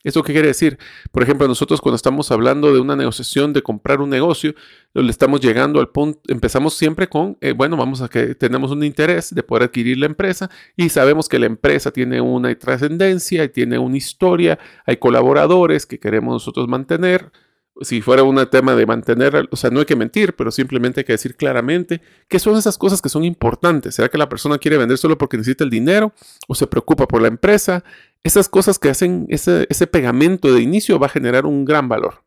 ¿Esto 0.05 0.23
qué 0.23 0.35
quiere 0.35 0.49
decir? 0.49 0.79
Por 1.11 1.23
ejemplo, 1.23 1.49
nosotros 1.49 1.81
cuando 1.81 1.97
estamos 1.97 2.31
hablando 2.31 2.73
de 2.73 2.79
una 2.79 2.95
negociación 2.95 3.55
de 3.55 3.63
comprar 3.63 4.03
un 4.03 4.11
negocio, 4.11 4.55
le 4.93 5.11
estamos 5.11 5.41
llegando 5.41 5.81
al 5.81 5.89
punto, 5.89 6.21
empezamos 6.29 6.75
siempre 6.75 7.09
con, 7.09 7.39
eh, 7.41 7.53
bueno, 7.53 7.79
vamos 7.79 8.03
a 8.03 8.09
que 8.09 8.35
tenemos 8.35 8.71
un 8.71 8.85
interés 8.85 9.35
de 9.35 9.43
poder 9.43 9.65
adquirir 9.65 9.97
la 9.97 10.07
empresa 10.07 10.51
y 10.77 10.91
sabemos 10.91 11.27
que 11.27 11.39
la 11.39 11.47
empresa 11.47 11.91
tiene 11.91 12.21
una 12.21 12.55
trascendencia 12.55 13.45
y 13.45 13.49
tiene 13.49 13.79
una 13.79 13.97
historia, 13.97 14.59
hay 14.85 14.99
colaboradores 14.99 15.87
que 15.87 15.99
queremos 15.99 16.35
nosotros 16.35 16.69
mantener, 16.69 17.33
si 17.81 18.01
fuera 18.01 18.23
un 18.23 18.45
tema 18.51 18.75
de 18.77 18.87
mantener, 18.87 19.49
o 19.51 19.57
sea, 19.57 19.71
no 19.71 19.81
hay 19.81 19.87
que 19.87 19.97
mentir, 19.97 20.35
pero 20.37 20.51
simplemente 20.51 21.01
hay 21.01 21.05
que 21.05 21.15
decir 21.15 21.35
claramente 21.35 22.01
qué 22.29 22.39
son 22.39 22.57
esas 22.57 22.79
cosas 22.79 23.03
que 23.03 23.09
son 23.09 23.25
importantes. 23.25 23.97
¿Será 23.97 24.09
que 24.09 24.19
la 24.19 24.29
persona 24.29 24.59
quiere 24.59 24.79
vender 24.79 24.97
solo 24.97 25.19
porque 25.19 25.37
necesita 25.37 25.65
el 25.65 25.71
dinero 25.71 26.13
o 26.47 26.55
se 26.55 26.67
preocupa 26.69 27.09
por 27.09 27.21
la 27.21 27.29
empresa? 27.29 27.83
Esas 28.25 28.49
cosas 28.49 28.79
que 28.79 28.89
hacen 28.89 29.27
ese, 29.29 29.87
pegamento 29.87 30.53
de 30.53 30.63
inicio 30.63 30.99
va 30.99 31.07
a 31.07 31.11
generar 31.11 31.45
un 31.45 31.65
gran 31.67 31.89
valor. 31.89 32.25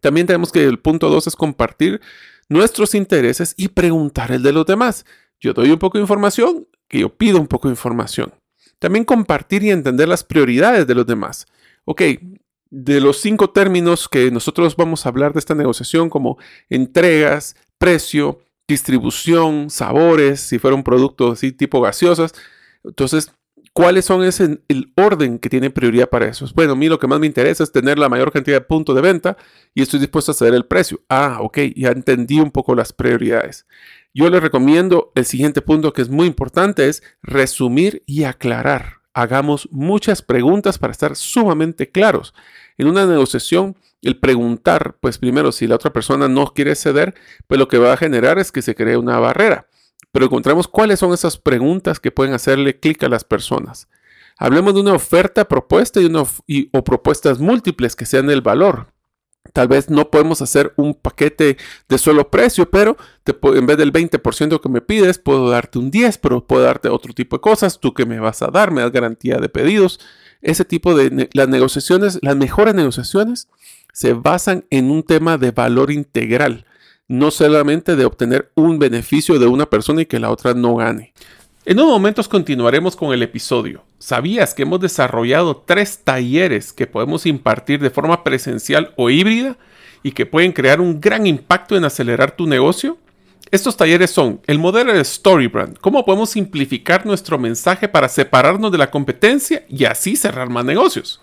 También 0.00 0.28
tenemos 0.28 0.52
que 0.52 0.64
el 0.64 0.78
punto 0.78 1.10
dos 1.10 1.26
es 1.26 1.34
compartir 1.34 2.00
nuestros 2.48 2.94
intereses 2.94 3.54
y 3.56 3.68
preguntar 3.68 4.30
el 4.30 4.44
de 4.44 4.52
los 4.52 4.64
demás. 4.64 5.04
Yo 5.40 5.52
doy 5.52 5.70
un 5.70 5.78
poco 5.78 5.98
de 5.98 6.02
información, 6.02 6.68
que 6.88 7.00
yo 7.00 7.08
pido 7.08 7.40
un 7.40 7.48
poco 7.48 7.66
de 7.66 7.72
información. 7.72 8.32
También 8.78 9.04
compartir 9.04 9.64
y 9.64 9.70
entender 9.70 10.08
las 10.08 10.22
prioridades 10.22 10.86
de 10.86 10.94
los 10.94 11.06
demás. 11.06 11.46
Ok, 11.84 12.02
de 12.70 13.00
los 13.00 13.18
cinco 13.20 13.50
términos 13.50 14.08
que 14.08 14.30
nosotros 14.30 14.76
vamos 14.76 15.04
a 15.04 15.08
hablar 15.08 15.32
de 15.32 15.40
esta 15.40 15.54
negociación, 15.54 16.10
como 16.10 16.38
entregas, 16.68 17.56
precio, 17.78 18.40
distribución, 18.68 19.68
sabores, 19.68 20.40
si 20.40 20.58
fuera 20.58 20.76
un 20.76 20.84
producto 20.84 21.32
así 21.32 21.50
tipo 21.50 21.80
gaseosas. 21.80 22.34
Entonces, 22.84 23.32
¿cuáles 23.74 24.06
son 24.06 24.24
ese, 24.24 24.60
el 24.68 24.92
orden 24.96 25.38
que 25.38 25.50
tiene 25.50 25.68
prioridad 25.68 26.08
para 26.08 26.26
eso? 26.26 26.46
Bueno, 26.54 26.72
a 26.72 26.76
mí 26.76 26.88
lo 26.88 26.98
que 26.98 27.06
más 27.06 27.20
me 27.20 27.26
interesa 27.26 27.62
es 27.62 27.72
tener 27.72 27.98
la 27.98 28.08
mayor 28.08 28.32
cantidad 28.32 28.56
de 28.56 28.60
puntos 28.62 28.94
de 28.96 29.02
venta 29.02 29.36
y 29.74 29.82
estoy 29.82 30.00
dispuesto 30.00 30.32
a 30.32 30.34
ceder 30.34 30.54
el 30.54 30.64
precio. 30.64 31.02
Ah, 31.10 31.38
ok, 31.42 31.58
ya 31.76 31.90
entendí 31.90 32.40
un 32.40 32.50
poco 32.50 32.74
las 32.74 32.94
prioridades. 32.94 33.66
Yo 34.14 34.30
les 34.30 34.42
recomiendo 34.42 35.12
el 35.16 35.26
siguiente 35.26 35.60
punto 35.60 35.92
que 35.92 36.00
es 36.00 36.08
muy 36.08 36.26
importante, 36.26 36.88
es 36.88 37.02
resumir 37.20 38.02
y 38.06 38.24
aclarar. 38.24 39.00
Hagamos 39.12 39.68
muchas 39.70 40.22
preguntas 40.22 40.78
para 40.78 40.92
estar 40.92 41.16
sumamente 41.16 41.90
claros. 41.90 42.32
En 42.78 42.86
una 42.86 43.06
negociación, 43.06 43.76
el 44.02 44.18
preguntar, 44.18 44.96
pues 45.00 45.18
primero, 45.18 45.50
si 45.52 45.66
la 45.66 45.74
otra 45.76 45.92
persona 45.92 46.28
no 46.28 46.52
quiere 46.52 46.74
ceder, 46.76 47.14
pues 47.48 47.58
lo 47.58 47.68
que 47.68 47.78
va 47.78 47.92
a 47.92 47.96
generar 47.96 48.38
es 48.38 48.52
que 48.52 48.62
se 48.62 48.74
cree 48.74 48.96
una 48.96 49.18
barrera. 49.18 49.66
Pero 50.14 50.26
encontremos 50.26 50.68
cuáles 50.68 51.00
son 51.00 51.12
esas 51.12 51.38
preguntas 51.38 51.98
que 51.98 52.12
pueden 52.12 52.34
hacerle 52.34 52.78
clic 52.78 53.02
a 53.02 53.08
las 53.08 53.24
personas. 53.24 53.88
Hablemos 54.38 54.72
de 54.72 54.80
una 54.80 54.92
oferta 54.92 55.48
propuesta 55.48 56.00
y, 56.00 56.04
una, 56.04 56.22
o 56.22 56.84
propuestas 56.84 57.40
múltiples 57.40 57.96
que 57.96 58.06
sean 58.06 58.30
el 58.30 58.40
valor. 58.40 58.92
Tal 59.52 59.66
vez 59.66 59.90
no 59.90 60.12
podemos 60.12 60.40
hacer 60.40 60.72
un 60.76 60.94
paquete 60.94 61.56
de 61.88 61.98
solo 61.98 62.30
precio, 62.30 62.70
pero 62.70 62.96
en 63.26 63.66
vez 63.66 63.76
del 63.76 63.92
20% 63.92 64.60
que 64.60 64.68
me 64.68 64.80
pides, 64.80 65.18
puedo 65.18 65.50
darte 65.50 65.80
un 65.80 65.90
10%, 65.90 66.20
pero 66.22 66.46
puedo 66.46 66.62
darte 66.62 66.90
otro 66.90 67.12
tipo 67.12 67.38
de 67.38 67.40
cosas. 67.40 67.80
Tú 67.80 67.92
que 67.92 68.06
me 68.06 68.20
vas 68.20 68.40
a 68.40 68.52
dar, 68.52 68.70
me 68.70 68.82
das 68.82 68.92
garantía 68.92 69.38
de 69.38 69.48
pedidos. 69.48 69.98
Ese 70.42 70.64
tipo 70.64 70.94
de 70.94 71.28
las 71.32 71.48
negociaciones, 71.48 72.20
las 72.22 72.36
mejores 72.36 72.76
negociaciones, 72.76 73.48
se 73.92 74.12
basan 74.12 74.64
en 74.70 74.92
un 74.92 75.02
tema 75.02 75.38
de 75.38 75.50
valor 75.50 75.90
integral, 75.90 76.66
no 77.08 77.30
solamente 77.30 77.96
de 77.96 78.04
obtener 78.04 78.50
un 78.54 78.78
beneficio 78.78 79.38
de 79.38 79.46
una 79.46 79.66
persona 79.66 80.02
y 80.02 80.06
que 80.06 80.20
la 80.20 80.30
otra 80.30 80.54
no 80.54 80.76
gane. 80.76 81.12
En 81.66 81.78
unos 81.78 81.92
momentos 81.92 82.28
continuaremos 82.28 82.94
con 82.96 83.12
el 83.12 83.22
episodio. 83.22 83.84
¿Sabías 83.98 84.52
que 84.54 84.62
hemos 84.62 84.80
desarrollado 84.80 85.56
tres 85.66 86.00
talleres 86.04 86.72
que 86.72 86.86
podemos 86.86 87.24
impartir 87.26 87.80
de 87.80 87.90
forma 87.90 88.22
presencial 88.22 88.92
o 88.96 89.10
híbrida? 89.10 89.56
y 90.04 90.12
que 90.12 90.26
pueden 90.26 90.52
crear 90.52 90.80
un 90.80 91.00
gran 91.00 91.26
impacto 91.26 91.76
en 91.76 91.84
acelerar 91.84 92.36
tu 92.36 92.46
negocio? 92.46 92.98
Estos 93.50 93.76
talleres 93.76 94.10
son 94.10 94.40
el 94.46 94.58
modelo 94.58 94.92
de 94.92 95.04
Storybrand, 95.04 95.78
cómo 95.78 96.04
podemos 96.04 96.30
simplificar 96.30 97.04
nuestro 97.06 97.38
mensaje 97.38 97.88
para 97.88 98.08
separarnos 98.08 98.70
de 98.70 98.78
la 98.78 98.90
competencia 98.90 99.64
y 99.68 99.84
así 99.84 100.14
cerrar 100.14 100.50
más 100.50 100.64
negocios. 100.64 101.20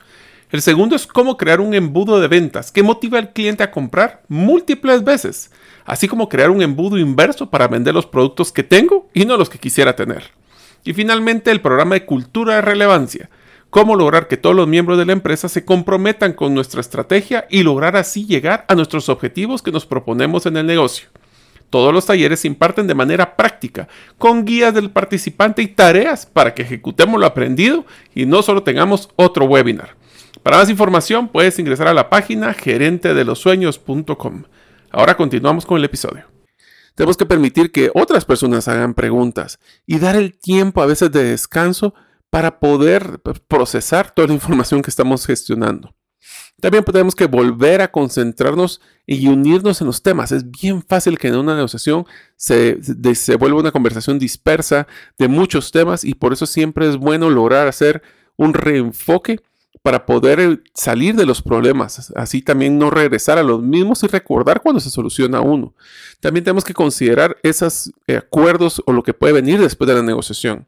El 0.51 0.61
segundo 0.61 0.97
es 0.97 1.07
cómo 1.07 1.37
crear 1.37 1.61
un 1.61 1.73
embudo 1.73 2.19
de 2.19 2.27
ventas 2.27 2.73
que 2.73 2.83
motiva 2.83 3.17
al 3.17 3.31
cliente 3.31 3.63
a 3.63 3.71
comprar 3.71 4.23
múltiples 4.27 5.01
veces, 5.01 5.49
así 5.85 6.09
como 6.09 6.27
crear 6.27 6.49
un 6.49 6.61
embudo 6.61 6.97
inverso 6.97 7.49
para 7.49 7.69
vender 7.69 7.93
los 7.93 8.05
productos 8.05 8.51
que 8.51 8.63
tengo 8.63 9.09
y 9.13 9.23
no 9.23 9.37
los 9.37 9.49
que 9.49 9.59
quisiera 9.59 9.95
tener. 9.95 10.31
Y 10.83 10.91
finalmente 10.91 11.51
el 11.51 11.61
programa 11.61 11.95
de 11.95 12.05
cultura 12.05 12.55
de 12.55 12.61
relevancia, 12.63 13.29
cómo 13.69 13.95
lograr 13.95 14.27
que 14.27 14.35
todos 14.35 14.53
los 14.53 14.67
miembros 14.67 14.97
de 14.97 15.05
la 15.05 15.13
empresa 15.13 15.47
se 15.47 15.63
comprometan 15.63 16.33
con 16.33 16.53
nuestra 16.53 16.81
estrategia 16.81 17.47
y 17.49 17.63
lograr 17.63 17.95
así 17.95 18.25
llegar 18.25 18.65
a 18.67 18.75
nuestros 18.75 19.07
objetivos 19.07 19.61
que 19.61 19.71
nos 19.71 19.85
proponemos 19.85 20.45
en 20.47 20.57
el 20.57 20.65
negocio. 20.65 21.07
Todos 21.69 21.93
los 21.93 22.05
talleres 22.05 22.41
se 22.41 22.47
imparten 22.47 22.87
de 22.87 22.95
manera 22.95 23.37
práctica, 23.37 23.87
con 24.17 24.43
guías 24.43 24.73
del 24.73 24.91
participante 24.91 25.61
y 25.61 25.67
tareas 25.67 26.25
para 26.25 26.53
que 26.53 26.63
ejecutemos 26.63 27.17
lo 27.17 27.25
aprendido 27.25 27.85
y 28.13 28.25
no 28.25 28.43
solo 28.43 28.63
tengamos 28.63 29.07
otro 29.15 29.45
webinar. 29.45 30.00
Para 30.43 30.57
más 30.57 30.69
información 30.71 31.27
puedes 31.27 31.59
ingresar 31.59 31.87
a 31.87 31.93
la 31.93 32.09
página 32.09 32.53
gerentedelosueños.com. 32.55 34.43
Ahora 34.89 35.15
continuamos 35.15 35.67
con 35.67 35.77
el 35.77 35.85
episodio. 35.85 36.25
Tenemos 36.95 37.15
que 37.15 37.27
permitir 37.27 37.71
que 37.71 37.91
otras 37.93 38.25
personas 38.25 38.67
hagan 38.67 38.95
preguntas 38.95 39.59
y 39.85 39.99
dar 39.99 40.15
el 40.15 40.35
tiempo 40.35 40.81
a 40.81 40.87
veces 40.87 41.11
de 41.11 41.23
descanso 41.23 41.93
para 42.31 42.59
poder 42.59 43.21
procesar 43.47 44.09
toda 44.11 44.29
la 44.29 44.33
información 44.33 44.81
que 44.81 44.89
estamos 44.89 45.27
gestionando. 45.27 45.93
También 46.59 46.83
tenemos 46.83 47.15
que 47.15 47.27
volver 47.27 47.81
a 47.81 47.91
concentrarnos 47.91 48.81
y 49.05 49.27
unirnos 49.27 49.79
en 49.81 49.87
los 49.87 50.01
temas. 50.01 50.31
Es 50.31 50.49
bien 50.49 50.81
fácil 50.81 51.19
que 51.19 51.27
en 51.27 51.35
una 51.35 51.55
negociación 51.55 52.07
se, 52.35 52.79
se 53.13 53.35
vuelva 53.35 53.59
una 53.59 53.71
conversación 53.71 54.17
dispersa 54.17 54.87
de 55.19 55.27
muchos 55.27 55.71
temas 55.71 56.03
y 56.03 56.15
por 56.15 56.33
eso 56.33 56.47
siempre 56.47 56.89
es 56.89 56.97
bueno 56.97 57.29
lograr 57.29 57.67
hacer 57.67 58.01
un 58.37 58.55
reenfoque 58.55 59.39
para 59.81 60.05
poder 60.05 60.39
eh, 60.39 60.59
salir 60.73 61.15
de 61.15 61.25
los 61.25 61.41
problemas, 61.41 62.11
así 62.15 62.41
también 62.41 62.77
no 62.77 62.89
regresar 62.89 63.37
a 63.37 63.43
los 63.43 63.61
mismos 63.61 64.03
y 64.03 64.07
recordar 64.07 64.61
cuando 64.61 64.79
se 64.79 64.89
soluciona 64.89 65.41
uno. 65.41 65.73
También 66.19 66.43
tenemos 66.43 66.63
que 66.63 66.73
considerar 66.73 67.37
esos 67.41 67.91
eh, 68.07 68.17
acuerdos 68.17 68.81
o 68.85 68.91
lo 68.91 69.03
que 69.03 69.13
puede 69.13 69.33
venir 69.33 69.59
después 69.59 69.87
de 69.87 69.95
la 69.95 70.03
negociación. 70.03 70.67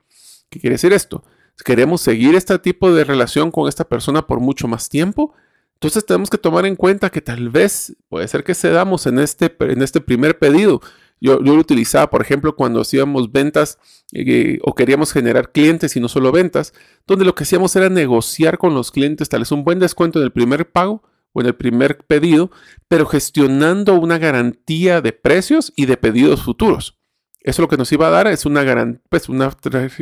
¿Qué 0.49 0.59
quiere 0.59 0.75
decir 0.75 0.93
esto? 0.93 1.23
¿Queremos 1.63 2.01
seguir 2.01 2.35
este 2.35 2.57
tipo 2.59 2.93
de 2.93 3.03
relación 3.03 3.51
con 3.51 3.69
esta 3.69 3.83
persona 3.83 4.25
por 4.25 4.39
mucho 4.39 4.67
más 4.67 4.89
tiempo? 4.89 5.33
Entonces 5.75 6.05
tenemos 6.05 6.29
que 6.29 6.37
tomar 6.37 6.65
en 6.65 6.75
cuenta 6.75 7.09
que 7.09 7.21
tal 7.21 7.49
vez 7.49 7.95
puede 8.09 8.27
ser 8.27 8.43
que 8.43 8.55
cedamos 8.55 9.05
en 9.05 9.19
este, 9.19 9.53
en 9.59 9.81
este 9.81 9.99
primer 9.99 10.39
pedido, 10.39 10.81
yo, 11.23 11.39
lo 11.39 11.53
utilizaba, 11.53 12.09
por 12.09 12.21
ejemplo, 12.21 12.53
cuando 12.57 12.81
hacíamos 12.81 13.31
ventas 13.31 13.79
eh, 14.11 14.59
o 14.61 14.75
queríamos 14.75 15.13
generar 15.13 15.53
clientes 15.53 15.95
y 15.95 16.01
no 16.01 16.09
solo 16.09 16.33
ventas, 16.33 16.73
donde 17.07 17.23
lo 17.23 17.33
que 17.33 17.45
hacíamos 17.45 17.73
era 17.77 17.87
negociar 17.87 18.57
con 18.57 18.73
los 18.73 18.91
clientes 18.91 19.29
tal 19.29 19.39
vez 19.39 19.51
un 19.53 19.63
buen 19.63 19.79
descuento 19.79 20.19
en 20.19 20.25
el 20.25 20.33
primer 20.33 20.69
pago 20.69 21.01
o 21.31 21.39
en 21.39 21.47
el 21.47 21.55
primer 21.55 21.99
pedido, 21.99 22.51
pero 22.89 23.05
gestionando 23.05 23.93
una 23.93 24.17
garantía 24.17 24.99
de 24.99 25.13
precios 25.13 25.71
y 25.77 25.85
de 25.85 25.95
pedidos 25.95 26.43
futuros. 26.43 26.99
Eso 27.39 27.61
lo 27.61 27.69
que 27.69 27.77
nos 27.77 27.89
iba 27.93 28.07
a 28.07 28.11
dar 28.11 28.27
es 28.27 28.45
una, 28.45 28.99
pues 29.07 29.29
una, 29.29 29.55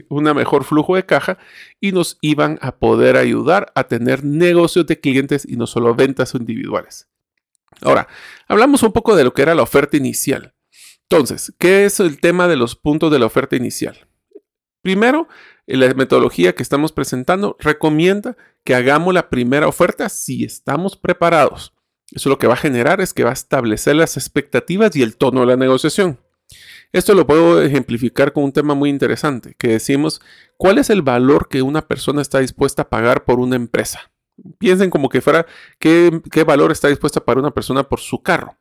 una, 0.09 0.33
mejor 0.33 0.63
flujo 0.63 0.95
de 0.95 1.05
caja 1.05 1.37
y 1.79 1.91
nos 1.91 2.17
iban 2.21 2.57
a 2.63 2.77
poder 2.77 3.15
ayudar 3.15 3.71
a 3.75 3.83
tener 3.83 4.23
negocios 4.23 4.87
de 4.87 4.99
clientes 4.99 5.45
y 5.47 5.55
no 5.55 5.67
solo 5.67 5.93
ventas 5.93 6.33
individuales. 6.33 7.09
Ahora, 7.81 8.07
hablamos 8.47 8.81
un 8.81 8.91
poco 8.91 9.15
de 9.15 9.23
lo 9.23 9.35
que 9.35 9.43
era 9.43 9.53
la 9.53 9.61
oferta 9.61 9.97
inicial. 9.97 10.55
Entonces, 11.11 11.53
¿qué 11.59 11.83
es 11.83 11.99
el 11.99 12.21
tema 12.21 12.47
de 12.47 12.55
los 12.55 12.77
puntos 12.77 13.11
de 13.11 13.19
la 13.19 13.25
oferta 13.25 13.57
inicial? 13.57 14.07
Primero, 14.81 15.27
la 15.67 15.93
metodología 15.93 16.55
que 16.55 16.63
estamos 16.63 16.93
presentando 16.93 17.57
recomienda 17.59 18.37
que 18.63 18.75
hagamos 18.75 19.13
la 19.13 19.29
primera 19.29 19.67
oferta 19.67 20.07
si 20.07 20.45
estamos 20.45 20.95
preparados. 20.95 21.73
Eso 22.11 22.29
lo 22.29 22.39
que 22.39 22.47
va 22.47 22.53
a 22.53 22.57
generar 22.57 23.01
es 23.01 23.13
que 23.13 23.25
va 23.25 23.31
a 23.31 23.33
establecer 23.33 23.97
las 23.97 24.15
expectativas 24.15 24.95
y 24.95 25.03
el 25.03 25.17
tono 25.17 25.41
de 25.41 25.47
la 25.47 25.57
negociación. 25.57 26.17
Esto 26.93 27.13
lo 27.13 27.27
puedo 27.27 27.61
ejemplificar 27.61 28.31
con 28.31 28.45
un 28.45 28.53
tema 28.53 28.73
muy 28.73 28.89
interesante, 28.89 29.53
que 29.57 29.67
decimos, 29.67 30.21
¿cuál 30.55 30.77
es 30.77 30.89
el 30.89 31.01
valor 31.01 31.49
que 31.49 31.61
una 31.61 31.81
persona 31.89 32.21
está 32.21 32.39
dispuesta 32.39 32.83
a 32.83 32.89
pagar 32.89 33.25
por 33.25 33.41
una 33.41 33.57
empresa? 33.57 34.13
Piensen 34.59 34.89
como 34.89 35.09
que 35.09 35.19
fuera, 35.19 35.45
¿qué, 35.77 36.21
qué 36.31 36.45
valor 36.45 36.71
está 36.71 36.87
dispuesta 36.87 37.19
a 37.19 37.25
pagar 37.25 37.39
una 37.39 37.53
persona 37.53 37.83
por 37.83 37.99
su 37.99 38.23
carro? 38.23 38.60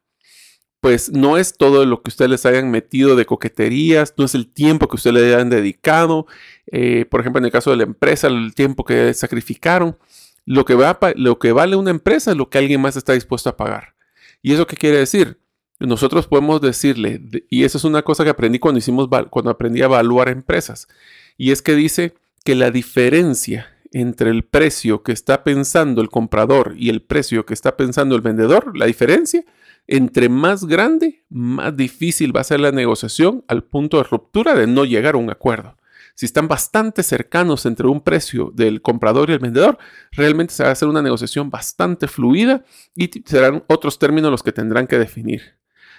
Pues 0.81 1.13
no 1.13 1.37
es 1.37 1.57
todo 1.57 1.85
lo 1.85 2.03
que 2.03 2.09
ustedes 2.09 2.31
les 2.31 2.47
hayan 2.47 2.71
metido 2.71 3.15
de 3.15 3.27
coqueterías, 3.27 4.15
no 4.17 4.25
es 4.25 4.35
el 4.35 4.49
tiempo 4.49 4.89
que 4.89 4.97
ustedes 4.97 5.15
le 5.15 5.35
hayan 5.35 5.51
dedicado, 5.51 6.27
eh, 6.67 7.05
por 7.11 7.21
ejemplo 7.21 7.39
en 7.39 7.45
el 7.45 7.53
caso 7.53 7.71
de 7.71 7.77
la 7.77 7.83
empresa, 7.83 8.29
el 8.29 8.55
tiempo 8.55 8.85
que 8.85 9.13
sacrificaron. 9.15 9.99
Lo 10.47 10.65
que, 10.65 10.75
va, 10.75 10.99
lo 11.17 11.39
que 11.39 11.53
vale 11.53 11.77
una 11.77 11.91
empresa 11.91 12.31
es 12.33 12.37
lo 12.37 12.49
que 12.49 12.59
alguien 12.59 12.81
más 12.81 12.97
está 12.97 13.13
dispuesto 13.13 13.51
a 13.51 13.57
pagar. 13.57 13.95
¿Y 14.43 14.55
eso 14.55 14.67
qué 14.67 14.75
quiere 14.75 14.97
decir? 14.97 15.39
Nosotros 15.79 16.27
podemos 16.27 16.61
decirle, 16.61 17.21
y 17.51 17.65
eso 17.65 17.79
es 17.79 17.85
una 17.85 18.03
cosa 18.03 18.25
que 18.25 18.31
aprendí 18.31 18.59
cuando, 18.59 18.79
hicimos, 18.79 19.09
cuando 19.31 19.51
aprendí 19.51 19.83
a 19.83 19.85
evaluar 19.85 20.29
empresas, 20.29 20.89
y 21.37 21.53
es 21.53 21.63
que 21.63 21.75
dice 21.75 22.15
que 22.45 22.55
la 22.55 22.71
diferencia 22.71 23.69
entre 23.93 24.31
el 24.31 24.45
precio 24.45 25.03
que 25.03 25.13
está 25.13 25.45
pensando 25.45 26.01
el 26.01 26.09
comprador 26.09 26.75
y 26.77 26.89
el 26.89 27.03
precio 27.03 27.45
que 27.45 27.55
está 27.55 27.77
pensando 27.77 28.15
el 28.15 28.23
vendedor, 28.23 28.77
la 28.77 28.87
diferencia 28.87 29.45
entre 29.91 30.29
más 30.29 30.67
grande, 30.67 31.25
más 31.29 31.77
difícil 31.77 32.35
va 32.35 32.43
a 32.43 32.45
ser 32.45 32.61
la 32.61 32.71
negociación 32.71 33.45
al 33.49 33.65
punto 33.65 33.97
de 33.97 34.05
ruptura 34.05 34.55
de 34.55 34.69
no 34.69 34.85
llegar 34.85 35.17
a 35.17 35.19
un 35.19 35.31
acuerdo. 35.31 35.77
Si 36.15 36.27
están 36.27 36.47
bastante 36.47 37.03
cercanos 37.03 37.67
entre 37.67 37.89
un 37.89 38.01
precio 38.01 38.53
del 38.55 38.83
comprador 38.83 39.31
y 39.31 39.33
el 39.33 39.41
vendedor, 39.41 39.79
realmente 40.13 40.55
se 40.55 40.63
va 40.63 40.69
a 40.69 40.73
hacer 40.73 40.87
una 40.87 41.03
negociación 41.03 41.51
bastante 41.51 42.07
fluida 42.07 42.65
y 42.95 43.11
serán 43.25 43.65
otros 43.67 43.99
términos 43.99 44.31
los 44.31 44.45
que 44.45 44.53
tendrán 44.53 44.87
que 44.87 44.99
definir. 44.99 45.57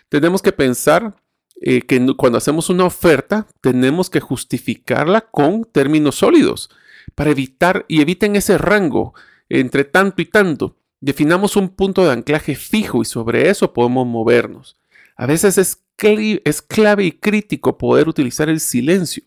Tenemos 0.08 0.42
que 0.42 0.54
pensar 0.54 1.16
eh, 1.60 1.82
que 1.82 2.16
cuando 2.16 2.38
hacemos 2.38 2.70
una 2.70 2.86
oferta, 2.86 3.46
tenemos 3.60 4.10
que 4.10 4.22
justificarla 4.22 5.20
con 5.20 5.66
términos 5.66 6.16
sólidos 6.16 6.70
para 7.14 7.32
evitar 7.32 7.86
y 7.90 8.00
eviten 8.00 8.38
ese 8.38 8.58
rango 8.58 9.14
entre 9.50 9.84
tanto 9.84 10.22
y 10.22 10.26
tanto 10.26 10.78
Definamos 11.02 11.56
un 11.56 11.70
punto 11.70 12.06
de 12.06 12.12
anclaje 12.12 12.56
fijo 12.56 13.02
y 13.02 13.06
sobre 13.06 13.50
eso 13.50 13.74
podemos 13.74 14.06
movernos. 14.06 14.78
A 15.18 15.26
veces 15.26 15.58
es, 15.58 16.62
clave 16.62 17.04
y 17.04 17.12
crítico 17.12 17.78
poder 17.80 18.08
utilizar 18.08 18.50
el 18.50 18.60
silencio, 18.60 19.24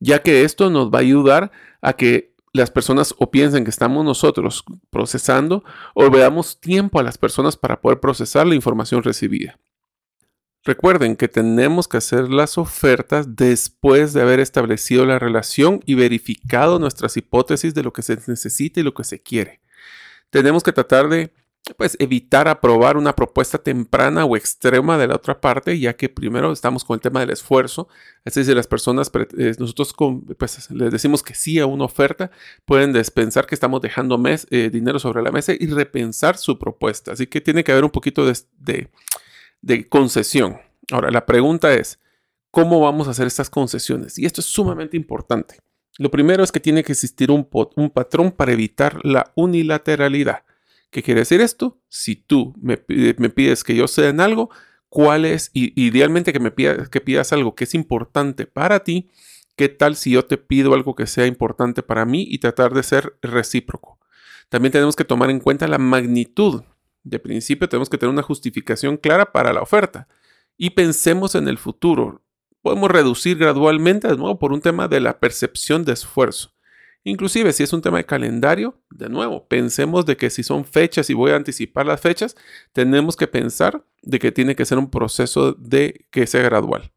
ya 0.00 0.22
que 0.22 0.42
esto 0.42 0.70
nos 0.70 0.90
va 0.90 0.98
a 0.98 1.02
ayudar 1.02 1.52
a 1.80 1.92
que 1.92 2.34
las 2.52 2.72
personas 2.72 3.14
o 3.18 3.30
piensen 3.30 3.62
que 3.62 3.70
estamos 3.70 4.04
nosotros 4.04 4.64
procesando 4.90 5.62
o 5.94 6.10
veamos 6.10 6.60
tiempo 6.60 6.98
a 6.98 7.04
las 7.04 7.16
personas 7.16 7.56
para 7.56 7.80
poder 7.80 8.00
procesar 8.00 8.46
la 8.46 8.56
información 8.56 9.02
recibida. 9.04 9.58
Recuerden 10.64 11.14
que 11.14 11.28
tenemos 11.28 11.86
que 11.86 11.98
hacer 11.98 12.28
las 12.28 12.58
ofertas 12.58 13.36
después 13.36 14.14
de 14.14 14.22
haber 14.22 14.40
establecido 14.40 15.06
la 15.06 15.18
relación 15.20 15.80
y 15.84 15.94
verificado 15.94 16.78
nuestras 16.80 17.16
hipótesis 17.16 17.72
de 17.74 17.82
lo 17.84 17.92
que 17.92 18.02
se 18.02 18.18
necesita 18.26 18.80
y 18.80 18.82
lo 18.82 18.94
que 18.94 19.04
se 19.04 19.22
quiere 19.22 19.63
tenemos 20.30 20.62
que 20.62 20.72
tratar 20.72 21.08
de 21.08 21.32
pues 21.78 21.96
evitar 21.98 22.46
aprobar 22.46 22.98
una 22.98 23.16
propuesta 23.16 23.56
temprana 23.56 24.26
o 24.26 24.36
extrema 24.36 24.98
de 24.98 25.06
la 25.06 25.16
otra 25.16 25.40
parte, 25.40 25.78
ya 25.78 25.96
que 25.96 26.10
primero 26.10 26.52
estamos 26.52 26.84
con 26.84 26.94
el 26.94 27.00
tema 27.00 27.20
del 27.20 27.30
esfuerzo. 27.30 27.88
Es 28.24 28.34
decir, 28.34 28.54
las 28.54 28.66
personas, 28.66 29.10
eh, 29.38 29.54
nosotros 29.58 29.94
pues, 30.38 30.70
les 30.70 30.92
decimos 30.92 31.22
que 31.22 31.34
sí 31.34 31.58
a 31.58 31.66
una 31.66 31.84
oferta, 31.84 32.30
pueden 32.66 32.92
pensar 33.14 33.46
que 33.46 33.54
estamos 33.54 33.80
dejando 33.80 34.18
mes, 34.18 34.46
eh, 34.50 34.68
dinero 34.70 34.98
sobre 34.98 35.22
la 35.22 35.32
mesa 35.32 35.54
y 35.58 35.66
repensar 35.68 36.36
su 36.36 36.58
propuesta. 36.58 37.12
Así 37.12 37.26
que 37.26 37.40
tiene 37.40 37.64
que 37.64 37.72
haber 37.72 37.84
un 37.84 37.90
poquito 37.90 38.26
de, 38.26 38.90
de 39.62 39.88
concesión. 39.88 40.58
Ahora, 40.92 41.10
la 41.10 41.24
pregunta 41.24 41.72
es, 41.72 41.98
¿cómo 42.50 42.78
vamos 42.80 43.08
a 43.08 43.12
hacer 43.12 43.26
estas 43.26 43.48
concesiones? 43.48 44.18
Y 44.18 44.26
esto 44.26 44.42
es 44.42 44.46
sumamente 44.46 44.98
importante. 44.98 45.63
Lo 45.98 46.10
primero 46.10 46.42
es 46.42 46.50
que 46.50 46.60
tiene 46.60 46.82
que 46.82 46.92
existir 46.92 47.30
un, 47.30 47.44
patrón 47.90 48.32
para 48.32 48.52
evitar 48.52 48.98
la 49.04 49.32
unilateralidad. 49.36 50.44
¿Qué 50.90 51.02
quiere 51.02 51.20
decir 51.20 51.40
esto? 51.40 51.80
Si 51.88 52.16
tú 52.16 52.54
me, 52.60 52.76
pides 52.76 53.62
que 53.62 53.76
yo 53.76 53.86
sea 53.86 54.10
algo, 54.10 54.50
¿cuál 54.88 55.24
es? 55.24 55.50
Idealmente 55.52 56.32
que 56.32 56.40
me 56.40 56.50
pidas, 56.50 56.88
que 56.88 57.00
pidas 57.00 57.32
algo 57.32 57.54
que 57.54 57.64
es 57.64 57.74
importante 57.74 58.46
para 58.46 58.80
ti. 58.80 59.10
¿Qué 59.56 59.68
tal 59.68 59.94
si 59.94 60.10
yo 60.10 60.24
te 60.24 60.36
pido 60.36 60.74
algo 60.74 60.96
que 60.96 61.06
sea 61.06 61.26
importante 61.26 61.82
para 61.82 62.04
mí 62.04 62.26
y 62.28 62.38
tratar 62.38 62.74
de 62.74 62.82
ser 62.82 63.16
recíproco? 63.22 64.00
También 64.48 64.72
tenemos 64.72 64.96
que 64.96 65.04
tomar 65.04 65.30
en 65.30 65.38
cuenta 65.38 65.68
la 65.68 65.78
magnitud. 65.78 66.64
De 67.04 67.20
principio 67.20 67.68
tenemos 67.68 67.88
que 67.88 67.98
tener 67.98 68.12
una 68.12 68.22
justificación 68.22 68.96
clara 68.96 69.30
para 69.30 69.52
la 69.52 69.62
oferta. 69.62 70.08
Y 70.56 70.70
pensemos 70.70 71.36
en 71.36 71.46
el 71.46 71.58
futuro 71.58 72.23
podemos 72.64 72.90
reducir 72.90 73.36
gradualmente, 73.36 74.08
de 74.08 74.16
nuevo, 74.16 74.38
por 74.38 74.50
un 74.50 74.62
tema 74.62 74.88
de 74.88 74.98
la 74.98 75.20
percepción 75.20 75.84
de 75.84 75.92
esfuerzo. 75.92 76.54
Inclusive 77.02 77.52
si 77.52 77.62
es 77.62 77.74
un 77.74 77.82
tema 77.82 77.98
de 77.98 78.06
calendario, 78.06 78.80
de 78.90 79.10
nuevo, 79.10 79.46
pensemos 79.46 80.06
de 80.06 80.16
que 80.16 80.30
si 80.30 80.42
son 80.42 80.64
fechas 80.64 81.10
y 81.10 81.14
voy 81.14 81.32
a 81.32 81.36
anticipar 81.36 81.84
las 81.84 82.00
fechas, 82.00 82.34
tenemos 82.72 83.16
que 83.16 83.26
pensar 83.26 83.84
de 84.00 84.18
que 84.18 84.32
tiene 84.32 84.56
que 84.56 84.64
ser 84.64 84.78
un 84.78 84.90
proceso 84.90 85.52
de 85.52 86.06
que 86.10 86.26
sea 86.26 86.40
gradual. 86.40 86.90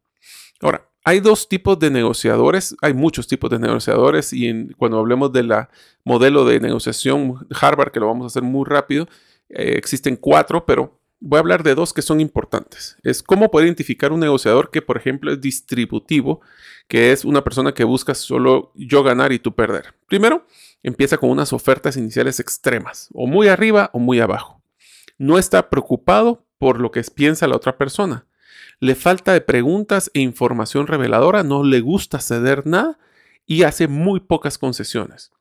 Ahora, 0.62 0.88
hay 1.04 1.20
dos 1.20 1.50
tipos 1.50 1.78
de 1.78 1.90
negociadores, 1.90 2.74
hay 2.80 2.94
muchos 2.94 3.26
tipos 3.26 3.50
de 3.50 3.58
negociadores 3.58 4.32
y 4.32 4.72
cuando 4.78 4.98
hablemos 4.98 5.34
de 5.34 5.42
la 5.42 5.68
modelo 6.02 6.46
de 6.46 6.60
negociación 6.60 7.46
Harvard, 7.60 7.92
que 7.92 8.00
lo 8.00 8.06
vamos 8.06 8.24
a 8.24 8.28
hacer 8.28 8.42
muy 8.42 8.64
rápido, 8.66 9.06
eh, 9.50 9.74
existen 9.76 10.16
cuatro, 10.16 10.64
pero 10.64 10.97
voy 11.20 11.38
a 11.38 11.40
hablar 11.40 11.62
de 11.62 11.74
dos 11.74 11.92
que 11.92 12.02
son 12.02 12.20
importantes. 12.20 12.96
Es 13.02 13.22
cómo 13.22 13.50
poder 13.50 13.66
identificar 13.66 14.12
un 14.12 14.20
negociador 14.20 14.70
que, 14.70 14.82
por 14.82 14.96
ejemplo, 14.96 15.32
es 15.32 15.40
distributivo, 15.40 16.40
que 16.86 17.12
es 17.12 17.24
una 17.24 17.42
persona 17.42 17.72
que 17.72 17.84
busca 17.84 18.14
solo 18.14 18.72
yo 18.74 19.02
ganar 19.02 19.32
y 19.32 19.38
tú 19.38 19.54
perder. 19.54 19.94
Primero, 20.06 20.46
empieza 20.82 21.18
con 21.18 21.30
unas 21.30 21.52
ofertas 21.52 21.96
iniciales 21.96 22.40
extremas, 22.40 23.08
o 23.12 23.26
muy 23.26 23.48
arriba 23.48 23.90
o 23.92 23.98
muy 23.98 24.20
abajo. 24.20 24.62
No 25.18 25.38
está 25.38 25.70
preocupado 25.70 26.46
por 26.58 26.80
lo 26.80 26.90
que 26.90 27.02
piensa 27.02 27.48
la 27.48 27.56
otra 27.56 27.76
persona. 27.76 28.26
Le 28.80 28.94
falta 28.94 29.32
de 29.32 29.40
preguntas 29.40 30.10
e 30.14 30.20
información 30.20 30.86
reveladora, 30.86 31.42
no 31.42 31.64
le 31.64 31.80
gusta 31.80 32.20
ceder 32.20 32.66
nada 32.66 32.98
y 33.44 33.64
hace 33.64 33.88
muy 33.88 34.20
pocas 34.20 34.58
concesiones 34.58 35.32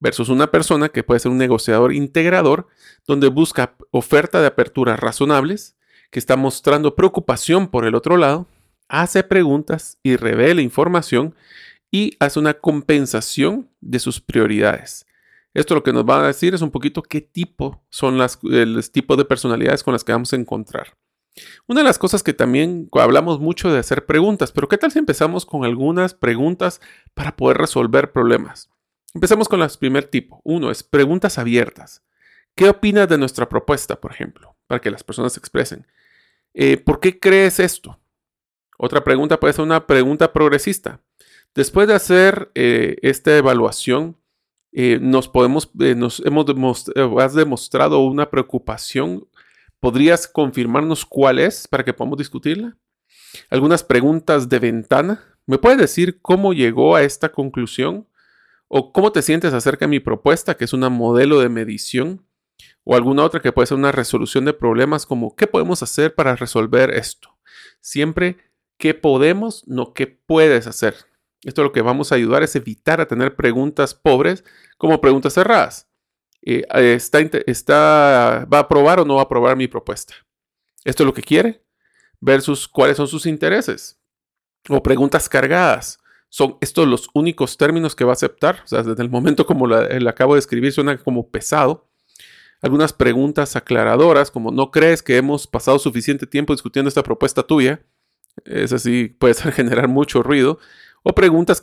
versus 0.00 0.28
una 0.28 0.50
persona 0.50 0.88
que 0.88 1.02
puede 1.02 1.20
ser 1.20 1.30
un 1.30 1.38
negociador 1.38 1.92
integrador, 1.92 2.68
donde 3.06 3.28
busca 3.28 3.76
oferta 3.90 4.40
de 4.40 4.46
aperturas 4.46 5.00
razonables, 5.00 5.76
que 6.10 6.18
está 6.18 6.36
mostrando 6.36 6.94
preocupación 6.94 7.68
por 7.68 7.84
el 7.84 7.94
otro 7.94 8.16
lado, 8.16 8.46
hace 8.88 9.22
preguntas 9.22 9.98
y 10.02 10.16
revela 10.16 10.62
información 10.62 11.34
y 11.90 12.16
hace 12.20 12.38
una 12.38 12.54
compensación 12.54 13.68
de 13.80 13.98
sus 13.98 14.20
prioridades. 14.20 15.06
Esto 15.54 15.74
lo 15.74 15.82
que 15.82 15.92
nos 15.92 16.04
va 16.04 16.22
a 16.22 16.26
decir 16.26 16.54
es 16.54 16.60
un 16.60 16.70
poquito 16.70 17.02
qué 17.02 17.22
tipo 17.22 17.82
son 17.88 18.18
las, 18.18 18.38
el 18.42 18.90
tipo 18.90 19.16
de 19.16 19.24
personalidades 19.24 19.82
con 19.82 19.92
las 19.92 20.04
que 20.04 20.12
vamos 20.12 20.32
a 20.32 20.36
encontrar. 20.36 20.96
Una 21.66 21.80
de 21.80 21.84
las 21.84 21.98
cosas 21.98 22.22
que 22.22 22.32
también 22.32 22.88
hablamos 22.92 23.40
mucho 23.40 23.72
de 23.72 23.78
hacer 23.78 24.06
preguntas, 24.06 24.52
pero 24.52 24.68
¿qué 24.68 24.78
tal 24.78 24.92
si 24.92 24.98
empezamos 24.98 25.46
con 25.46 25.64
algunas 25.64 26.14
preguntas 26.14 26.80
para 27.14 27.36
poder 27.36 27.58
resolver 27.58 28.12
problemas? 28.12 28.70
Empecemos 29.16 29.48
con 29.48 29.62
el 29.62 29.70
primer 29.80 30.04
tipo. 30.04 30.42
Uno 30.44 30.70
es 30.70 30.82
preguntas 30.82 31.38
abiertas. 31.38 32.02
¿Qué 32.54 32.68
opinas 32.68 33.08
de 33.08 33.16
nuestra 33.16 33.48
propuesta, 33.48 33.98
por 33.98 34.12
ejemplo? 34.12 34.54
Para 34.66 34.78
que 34.78 34.90
las 34.90 35.02
personas 35.02 35.32
se 35.32 35.40
expresen. 35.40 35.86
Eh, 36.52 36.76
¿Por 36.76 37.00
qué 37.00 37.18
crees 37.18 37.58
esto? 37.58 37.98
Otra 38.76 39.02
pregunta 39.02 39.40
puede 39.40 39.54
ser 39.54 39.64
una 39.64 39.86
pregunta 39.86 40.34
progresista. 40.34 41.00
Después 41.54 41.88
de 41.88 41.94
hacer 41.94 42.50
eh, 42.54 42.96
esta 43.00 43.34
evaluación, 43.38 44.18
eh, 44.72 44.98
nos 45.00 45.28
podemos, 45.28 45.74
nos 45.74 46.20
hemos 46.20 46.92
has 47.18 47.32
demostrado 47.32 48.00
una 48.00 48.28
preocupación. 48.28 49.26
¿Podrías 49.80 50.28
confirmarnos 50.28 51.06
cuál 51.06 51.38
es 51.38 51.66
para 51.66 51.86
que 51.86 51.94
podamos 51.94 52.18
discutirla? 52.18 52.76
Algunas 53.48 53.82
preguntas 53.82 54.50
de 54.50 54.58
ventana. 54.58 55.24
¿Me 55.46 55.56
puedes 55.56 55.78
decir 55.78 56.20
cómo 56.20 56.52
llegó 56.52 56.96
a 56.96 57.02
esta 57.02 57.32
conclusión? 57.32 58.06
¿O 58.68 58.92
cómo 58.92 59.12
te 59.12 59.22
sientes 59.22 59.54
acerca 59.54 59.84
de 59.84 59.90
mi 59.90 60.00
propuesta, 60.00 60.56
que 60.56 60.64
es 60.64 60.72
una 60.72 60.88
modelo 60.88 61.40
de 61.40 61.48
medición? 61.48 62.26
O 62.84 62.96
alguna 62.96 63.24
otra 63.24 63.40
que 63.40 63.52
puede 63.52 63.66
ser 63.66 63.78
una 63.78 63.92
resolución 63.92 64.44
de 64.44 64.52
problemas 64.52 65.06
como 65.06 65.34
¿qué 65.36 65.46
podemos 65.46 65.82
hacer 65.82 66.14
para 66.14 66.36
resolver 66.36 66.90
esto? 66.90 67.36
Siempre 67.80 68.38
¿qué 68.78 68.94
podemos? 68.94 69.66
No 69.66 69.92
¿qué 69.92 70.06
puedes 70.06 70.66
hacer? 70.66 70.94
Esto 71.42 71.62
lo 71.62 71.72
que 71.72 71.82
vamos 71.82 72.10
a 72.10 72.16
ayudar 72.16 72.42
es 72.42 72.56
evitar 72.56 73.00
a 73.00 73.06
tener 73.06 73.36
preguntas 73.36 73.94
pobres 73.94 74.44
como 74.78 75.00
preguntas 75.00 75.34
cerradas. 75.34 75.88
Eh, 76.42 76.64
está, 76.94 77.20
está, 77.46 78.46
¿Va 78.52 78.58
a 78.58 78.62
aprobar 78.62 79.00
o 79.00 79.04
no 79.04 79.16
va 79.16 79.22
a 79.22 79.24
aprobar 79.24 79.56
mi 79.56 79.68
propuesta? 79.68 80.14
¿Esto 80.84 81.02
es 81.02 81.06
lo 81.06 81.14
que 81.14 81.22
quiere? 81.22 81.64
Versus 82.20 82.66
cuáles 82.66 82.96
son 82.96 83.06
sus 83.06 83.26
intereses. 83.26 84.00
O 84.68 84.82
preguntas 84.82 85.28
cargadas 85.28 85.98
son 86.28 86.56
estos 86.60 86.86
los 86.88 87.08
únicos 87.14 87.56
términos 87.56 87.94
que 87.94 88.04
va 88.04 88.12
a 88.12 88.14
aceptar. 88.14 88.62
O 88.64 88.66
sea, 88.66 88.82
desde 88.82 89.02
el 89.02 89.10
momento 89.10 89.46
como 89.46 89.66
la, 89.66 89.88
acabo 90.08 90.34
de 90.34 90.40
escribir 90.40 90.72
suena 90.72 90.96
como 90.98 91.28
pesado. 91.30 91.88
Algunas 92.62 92.92
preguntas 92.92 93.54
aclaradoras, 93.54 94.30
como 94.30 94.50
¿no 94.50 94.70
crees 94.70 95.02
que 95.02 95.16
hemos 95.16 95.46
pasado 95.46 95.78
suficiente 95.78 96.26
tiempo 96.26 96.54
discutiendo 96.54 96.88
esta 96.88 97.02
propuesta 97.02 97.42
tuya? 97.42 97.84
Es 98.44 98.72
así, 98.72 99.08
puede 99.08 99.34
generar 99.52 99.88
mucho 99.88 100.22
ruido. 100.22 100.58
O 101.02 101.14
preguntas 101.14 101.62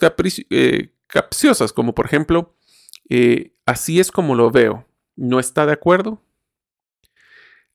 eh, 0.50 0.94
capciosas, 1.08 1.74
como 1.74 1.94
por 1.94 2.06
ejemplo, 2.06 2.56
eh, 3.10 3.54
así 3.66 4.00
es 4.00 4.12
como 4.12 4.36
lo 4.36 4.52
veo. 4.52 4.88
¿No 5.16 5.40
está 5.40 5.66
de 5.66 5.74
acuerdo? 5.74 6.22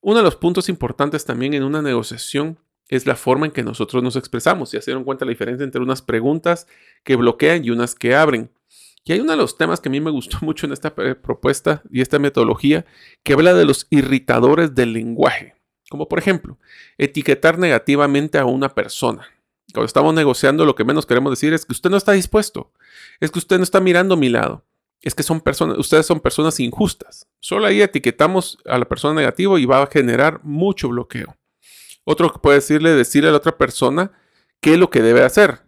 Uno 0.01 0.19
de 0.19 0.25
los 0.25 0.37
puntos 0.37 0.69
importantes 0.69 1.25
también 1.25 1.55
en 1.55 1.65
una 1.65 1.83
negociación 1.83 2.59
es 2.89 3.07
la 3.07 3.17
forma 3.17 3.47
en 3.47 3.53
que 3.53 3.63
nosotros 3.63 4.03
nos 4.03 4.17
expresamos. 4.17 4.73
Ya 4.73 4.81
se 4.81 4.91
dieron 4.91 5.05
cuenta 5.05 5.25
la 5.25 5.31
diferencia 5.31 5.65
entre 5.65 5.83
unas 5.83 6.03
preguntas 6.03 6.67
que 7.05 7.17
bloquean 7.17 7.65
y 7.65 7.71
unas 7.71 7.95
que 7.95 8.15
abren. 8.15 8.51
Y 9.05 9.13
hay 9.13 9.21
uno 9.21 9.33
de 9.33 9.39
los 9.39 9.57
temas 9.57 9.81
que 9.81 9.89
a 9.89 9.93
mí 9.93 10.01
me 10.01 10.11
gustó 10.11 10.39
mucho 10.43 10.67
en 10.67 10.73
esta 10.73 10.93
eh, 10.99 11.15
propuesta 11.15 11.83
y 11.91 12.01
esta 12.01 12.19
metodología 12.19 12.85
que 13.23 13.35
habla 13.35 13.55
de 13.55 13.65
los 13.65 13.87
irritadores 13.91 14.75
del 14.75 14.93
lenguaje. 14.93 15.55
Como 15.89 16.09
por 16.09 16.19
ejemplo, 16.19 16.59
etiquetar 16.99 17.59
negativamente 17.59 18.39
a 18.39 18.45
una 18.45 18.75
persona. 18.75 19.27
Cuando 19.73 19.87
estamos 19.87 20.15
negociando, 20.15 20.65
lo 20.65 20.75
que 20.75 20.85
menos 20.85 21.07
queremos 21.07 21.31
decir 21.33 21.53
es 21.53 21.65
que 21.65 21.73
usted 21.73 21.91
no 21.91 21.97
está 21.97 22.13
dispuesto. 22.13 22.73
Es 23.21 23.31
que 23.31 23.39
usted 23.39 23.57
no 23.57 23.65
está 23.65 23.81
mirando 23.81 24.15
a 24.15 24.19
mi 24.19 24.29
lado. 24.29 24.65
Es 25.01 25.15
que 25.15 25.23
son 25.23 25.41
personas, 25.41 25.79
ustedes 25.79 26.05
son 26.05 26.21
personas 26.21 26.59
injustas. 26.61 27.27
Solo 27.41 27.67
ahí 27.67 27.81
etiquetamos 27.81 28.59
a 28.67 28.79
la 28.79 28.87
persona 28.87 29.15
negativa 29.15 29.59
y 29.59 29.65
va 29.65 29.83
a 29.83 29.87
generar 29.87 30.41
mucho 30.43 30.89
bloqueo. 30.89 31.38
Otro 32.11 32.33
que 32.33 32.39
puede 32.39 32.57
decirle, 32.57 32.95
decirle 32.95 33.29
a 33.29 33.33
la 33.33 33.37
otra 33.37 33.59
persona 33.59 34.13
qué 34.63 34.73
es 34.73 34.79
lo 34.79 34.89
que 34.89 35.03
debe 35.03 35.25
hacer. 35.25 35.61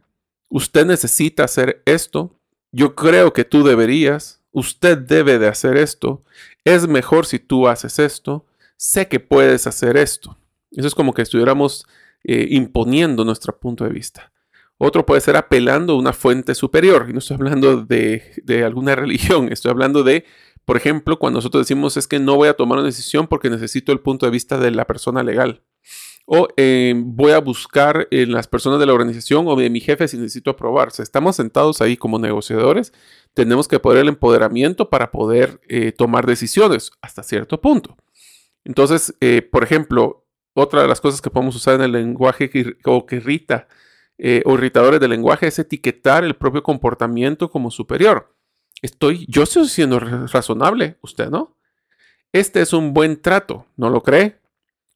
Usted 0.49 0.87
necesita 0.87 1.45
hacer 1.45 1.83
esto. 1.85 2.41
Yo 2.73 2.95
creo 2.95 3.35
que 3.35 3.45
tú 3.45 3.63
deberías. 3.63 4.41
Usted 4.51 4.97
debe 4.97 5.39
de 5.39 5.49
hacer 5.49 5.77
esto. 5.77 6.25
Es 6.65 6.89
mejor 6.89 7.27
si 7.27 7.41
tú 7.41 7.69
haces 7.69 7.99
esto. 7.99 8.47
Sé 8.79 9.07
que 9.07 9.21
puedes 9.21 9.67
hacer 9.67 9.99
esto. 9.99 10.39
Eso 10.71 10.89
es 10.89 10.95
como 10.95 11.13
que 11.13 11.21
estuviéramos 11.21 11.87
eh, 12.25 12.47
imponiendo 12.49 13.23
nuestro 13.27 13.61
punto 13.61 13.85
de 13.85 13.91
vista. 13.91 14.33
Otro 14.79 15.05
puede 15.05 15.21
ser 15.21 15.37
apelando 15.37 15.93
a 15.93 15.99
una 15.99 16.15
fuente 16.15 16.55
superior. 16.55 17.05
Y 17.11 17.13
no 17.13 17.19
estoy 17.19 17.35
hablando 17.35 17.83
de, 17.85 18.33
de 18.45 18.65
alguna 18.65 18.95
religión. 18.97 19.53
Estoy 19.53 19.73
hablando 19.73 20.05
de, 20.05 20.25
por 20.65 20.79
ejemplo, 20.79 21.19
cuando 21.19 21.37
nosotros 21.37 21.67
decimos 21.67 21.99
es 21.99 22.09
que 22.09 22.19
no 22.19 22.37
voy 22.37 22.49
a 22.49 22.55
tomar 22.55 22.79
una 22.79 22.87
decisión 22.87 23.27
porque 23.27 23.51
necesito 23.51 23.93
el 23.93 24.01
punto 24.01 24.25
de 24.25 24.33
vista 24.33 24.57
de 24.57 24.71
la 24.71 24.87
persona 24.87 25.23
legal 25.23 25.65
o 26.33 26.47
eh, 26.57 26.95
voy 26.97 27.33
a 27.33 27.41
buscar 27.41 28.07
en 28.13 28.31
las 28.31 28.47
personas 28.47 28.79
de 28.79 28.87
la 28.87 28.93
organización 28.93 29.49
o 29.49 29.57
de 29.57 29.69
mi 29.69 29.81
jefe 29.81 30.07
si 30.07 30.17
necesito 30.17 30.53
aprobarse. 30.53 31.03
estamos 31.03 31.35
sentados 31.35 31.81
ahí 31.81 31.97
como 31.97 32.21
negociadores, 32.21 32.93
tenemos 33.35 33.67
que 33.67 33.81
poder 33.81 34.03
el 34.03 34.09
empoderamiento 34.11 34.91
para 34.91 35.11
poder 35.11 35.61
eh, 35.67 35.91
tomar 35.91 36.27
decisiones 36.27 36.93
hasta 37.03 37.25
cierto 37.25 37.61
punto. 37.61 37.97
Entonces, 38.65 39.13
eh, 39.21 39.43
por 39.43 39.65
ejemplo, 39.65 40.25
otra 40.55 40.83
de 40.83 40.87
las 40.87 41.01
cosas 41.01 41.21
que 41.21 41.31
podemos 41.31 41.57
usar 41.57 41.75
en 41.75 41.81
el 41.81 41.91
lenguaje 41.91 42.49
o 42.85 43.07
que 43.07 43.17
irrita 43.17 43.67
o 44.45 44.55
irritadores 44.55 45.01
del 45.01 45.11
lenguaje 45.11 45.49
es 45.49 45.59
etiquetar 45.59 46.23
el 46.23 46.37
propio 46.37 46.63
comportamiento 46.63 47.51
como 47.51 47.73
superior. 47.73 48.33
Estoy, 48.83 49.27
yo 49.29 49.43
estoy 49.43 49.67
siendo 49.67 49.99
razonable, 49.99 50.97
usted 51.01 51.29
no. 51.29 51.57
Este 52.33 52.61
es 52.61 52.73
un 52.73 52.95
buen 52.95 53.21
trato, 53.21 53.67
¿no 53.77 53.91
lo 53.91 54.03
cree? 54.03 54.40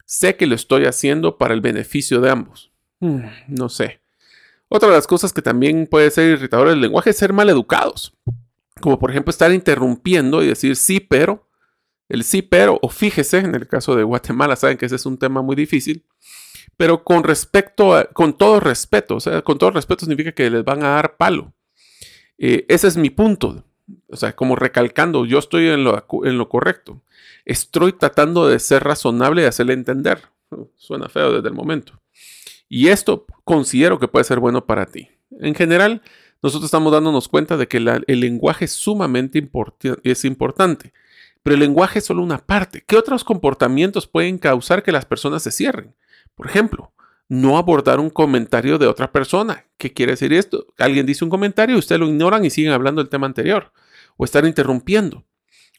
Sé 0.04 0.36
que 0.36 0.46
lo 0.46 0.54
estoy 0.54 0.84
haciendo 0.86 1.38
para 1.38 1.54
el 1.54 1.60
beneficio 1.60 2.20
de 2.20 2.30
ambos. 2.30 2.72
Hmm, 3.00 3.26
no 3.48 3.68
sé. 3.68 4.00
Otra 4.68 4.88
de 4.88 4.96
las 4.96 5.06
cosas 5.06 5.32
que 5.32 5.42
también 5.42 5.86
puede 5.86 6.10
ser 6.10 6.30
irritador 6.30 6.68
del 6.68 6.80
lenguaje 6.80 7.10
es 7.10 7.16
ser 7.16 7.32
mal 7.32 7.48
educados. 7.48 8.16
Como 8.80 8.98
por 8.98 9.10
ejemplo 9.10 9.30
estar 9.30 9.52
interrumpiendo 9.52 10.42
y 10.42 10.48
decir 10.48 10.76
sí, 10.76 11.00
pero. 11.00 11.48
El 12.08 12.22
sí, 12.22 12.42
pero, 12.42 12.78
o 12.82 12.88
fíjese, 12.88 13.38
en 13.38 13.54
el 13.54 13.66
caso 13.66 13.96
de 13.96 14.02
Guatemala, 14.02 14.56
saben 14.56 14.76
que 14.76 14.86
ese 14.86 14.96
es 14.96 15.06
un 15.06 15.16
tema 15.16 15.42
muy 15.42 15.56
difícil. 15.56 16.04
Pero 16.76 17.02
con 17.02 17.24
respecto, 17.24 17.94
a, 17.94 18.04
con 18.04 18.36
todo 18.36 18.60
respeto, 18.60 19.16
o 19.16 19.20
sea, 19.20 19.42
con 19.42 19.58
todo 19.58 19.70
respeto 19.70 20.00
significa 20.00 20.32
que 20.32 20.50
les 20.50 20.64
van 20.64 20.82
a 20.82 20.90
dar 20.90 21.16
palo. 21.16 21.54
Eh, 22.36 22.66
ese 22.68 22.88
es 22.88 22.96
mi 22.96 23.10
punto. 23.10 23.64
O 24.14 24.16
sea, 24.16 24.36
como 24.36 24.54
recalcando, 24.54 25.26
yo 25.26 25.40
estoy 25.40 25.66
en 25.66 25.82
lo, 25.82 26.06
en 26.22 26.38
lo 26.38 26.48
correcto. 26.48 27.02
Estoy 27.44 27.92
tratando 27.94 28.46
de 28.46 28.60
ser 28.60 28.84
razonable 28.84 29.42
y 29.42 29.46
hacerle 29.46 29.72
entender. 29.72 30.22
Suena 30.76 31.08
feo 31.08 31.32
desde 31.32 31.48
el 31.48 31.54
momento. 31.54 32.00
Y 32.68 32.90
esto 32.90 33.26
considero 33.42 33.98
que 33.98 34.06
puede 34.06 34.24
ser 34.24 34.38
bueno 34.38 34.66
para 34.66 34.86
ti. 34.86 35.08
En 35.40 35.56
general, 35.56 36.00
nosotros 36.44 36.66
estamos 36.66 36.92
dándonos 36.92 37.26
cuenta 37.26 37.56
de 37.56 37.66
que 37.66 37.78
el 37.78 38.20
lenguaje 38.20 38.66
es 38.66 38.70
sumamente 38.70 39.50
es 40.04 40.24
importante. 40.24 40.92
Pero 41.42 41.54
el 41.54 41.60
lenguaje 41.60 41.98
es 41.98 42.04
solo 42.04 42.22
una 42.22 42.38
parte. 42.38 42.84
¿Qué 42.86 42.96
otros 42.96 43.24
comportamientos 43.24 44.06
pueden 44.06 44.38
causar 44.38 44.84
que 44.84 44.92
las 44.92 45.06
personas 45.06 45.42
se 45.42 45.50
cierren? 45.50 45.92
Por 46.36 46.46
ejemplo, 46.46 46.92
no 47.28 47.58
abordar 47.58 47.98
un 47.98 48.10
comentario 48.10 48.78
de 48.78 48.86
otra 48.86 49.10
persona. 49.10 49.64
¿Qué 49.76 49.92
quiere 49.92 50.12
decir 50.12 50.32
esto? 50.32 50.68
Alguien 50.78 51.04
dice 51.04 51.24
un 51.24 51.30
comentario, 51.30 51.76
ustedes 51.76 52.00
lo 52.00 52.06
ignoran 52.06 52.44
y 52.44 52.50
siguen 52.50 52.70
hablando 52.70 53.02
del 53.02 53.10
tema 53.10 53.26
anterior. 53.26 53.72
O 54.16 54.24
estar 54.24 54.44
interrumpiendo, 54.44 55.24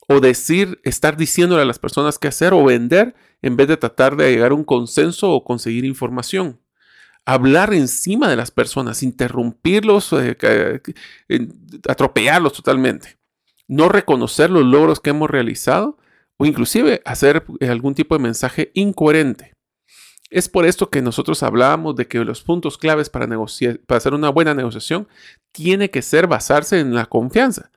o 0.08 0.20
decir, 0.20 0.80
estar 0.84 1.18
diciéndole 1.18 1.62
a 1.62 1.66
las 1.66 1.80
personas 1.80 2.20
qué 2.20 2.28
hacer 2.28 2.54
o 2.54 2.64
vender 2.64 3.16
en 3.42 3.58
vez 3.58 3.68
de 3.68 3.78
tratar 3.78 4.16
de 4.16 4.32
llegar 4.32 4.52
a 4.52 4.56
un 4.56 4.64
consenso 4.64 5.32
o 5.32 5.44
conseguir 5.44 5.86
información. 5.86 6.60
Hablar 7.26 7.74
encima 7.74 8.30
de 8.30 8.36
las 8.36 8.52
personas, 8.52 9.02
interrumpirlos, 9.02 10.14
eh, 10.14 10.82
atropellarlos 11.88 12.54
totalmente. 12.54 13.18
No 13.68 13.90
reconocer 13.90 14.52
los 14.52 14.64
logros 14.64 15.00
que 15.00 15.10
hemos 15.10 15.30
realizado 15.30 15.98
o 16.38 16.46
inclusive 16.46 17.02
hacer 17.06 17.44
algún 17.62 17.96
tipo 17.96 18.16
de 18.16 18.22
mensaje 18.22 18.72
incoherente. 18.76 19.54
Es 20.30 20.50
por 20.50 20.66
esto 20.66 20.90
que 20.90 21.02
nosotros 21.02 21.42
hablábamos 21.44 21.96
de 21.96 22.08
que 22.08 22.24
los 22.24 22.42
puntos 22.42 22.78
claves 22.78 23.10
para, 23.10 23.28
para 23.28 23.98
hacer 23.98 24.14
una 24.14 24.30
buena 24.30 24.54
negociación 24.54 25.08
tiene 25.52 25.90
que 25.90 26.02
ser 26.02 26.28
basarse 26.28 26.80
en 26.80 26.94
la 26.94 27.06
confianza. 27.06 27.72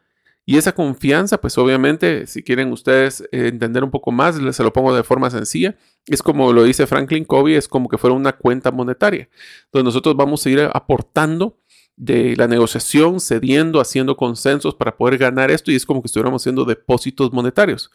Y 0.49 0.57
esa 0.57 0.73
confianza, 0.73 1.39
pues 1.43 1.59
obviamente, 1.59 2.27
si 2.27 2.43
quieren 2.43 2.73
ustedes 2.73 3.21
eh, 3.33 3.49
entender 3.49 3.85
un 3.85 3.91
poco 3.91 4.13
más, 4.13 4.35
se 4.57 4.63
lo 4.63 4.73
pongo 4.73 4.97
de 4.97 5.03
forma 5.03 5.29
sencilla, 5.29 5.77
es 6.07 6.23
como 6.23 6.55
lo 6.55 6.65
dice 6.65 6.87
Franklin 6.87 7.27
Covey, 7.27 7.55
es 7.55 7.69
como 7.69 7.87
que 7.87 7.99
fuera 7.99 8.17
una 8.17 8.33
cuenta 8.33 8.71
monetaria, 8.71 9.29
donde 9.71 9.85
nosotros 9.85 10.17
vamos 10.17 10.47
a 10.47 10.49
ir 10.49 10.61
aportando 10.73 11.59
de 11.97 12.35
la 12.35 12.49
negociación, 12.49 13.21
cediendo, 13.21 13.79
haciendo 13.79 14.17
consensos 14.17 14.75
para 14.75 14.97
poder 14.97 15.19
ganar 15.19 15.51
esto 15.51 15.71
y 15.71 15.75
es 15.77 15.85
como 15.85 16.01
que 16.01 16.07
estuviéramos 16.07 16.41
haciendo 16.41 16.65
depósitos 16.65 17.31
monetarios. 17.31 17.91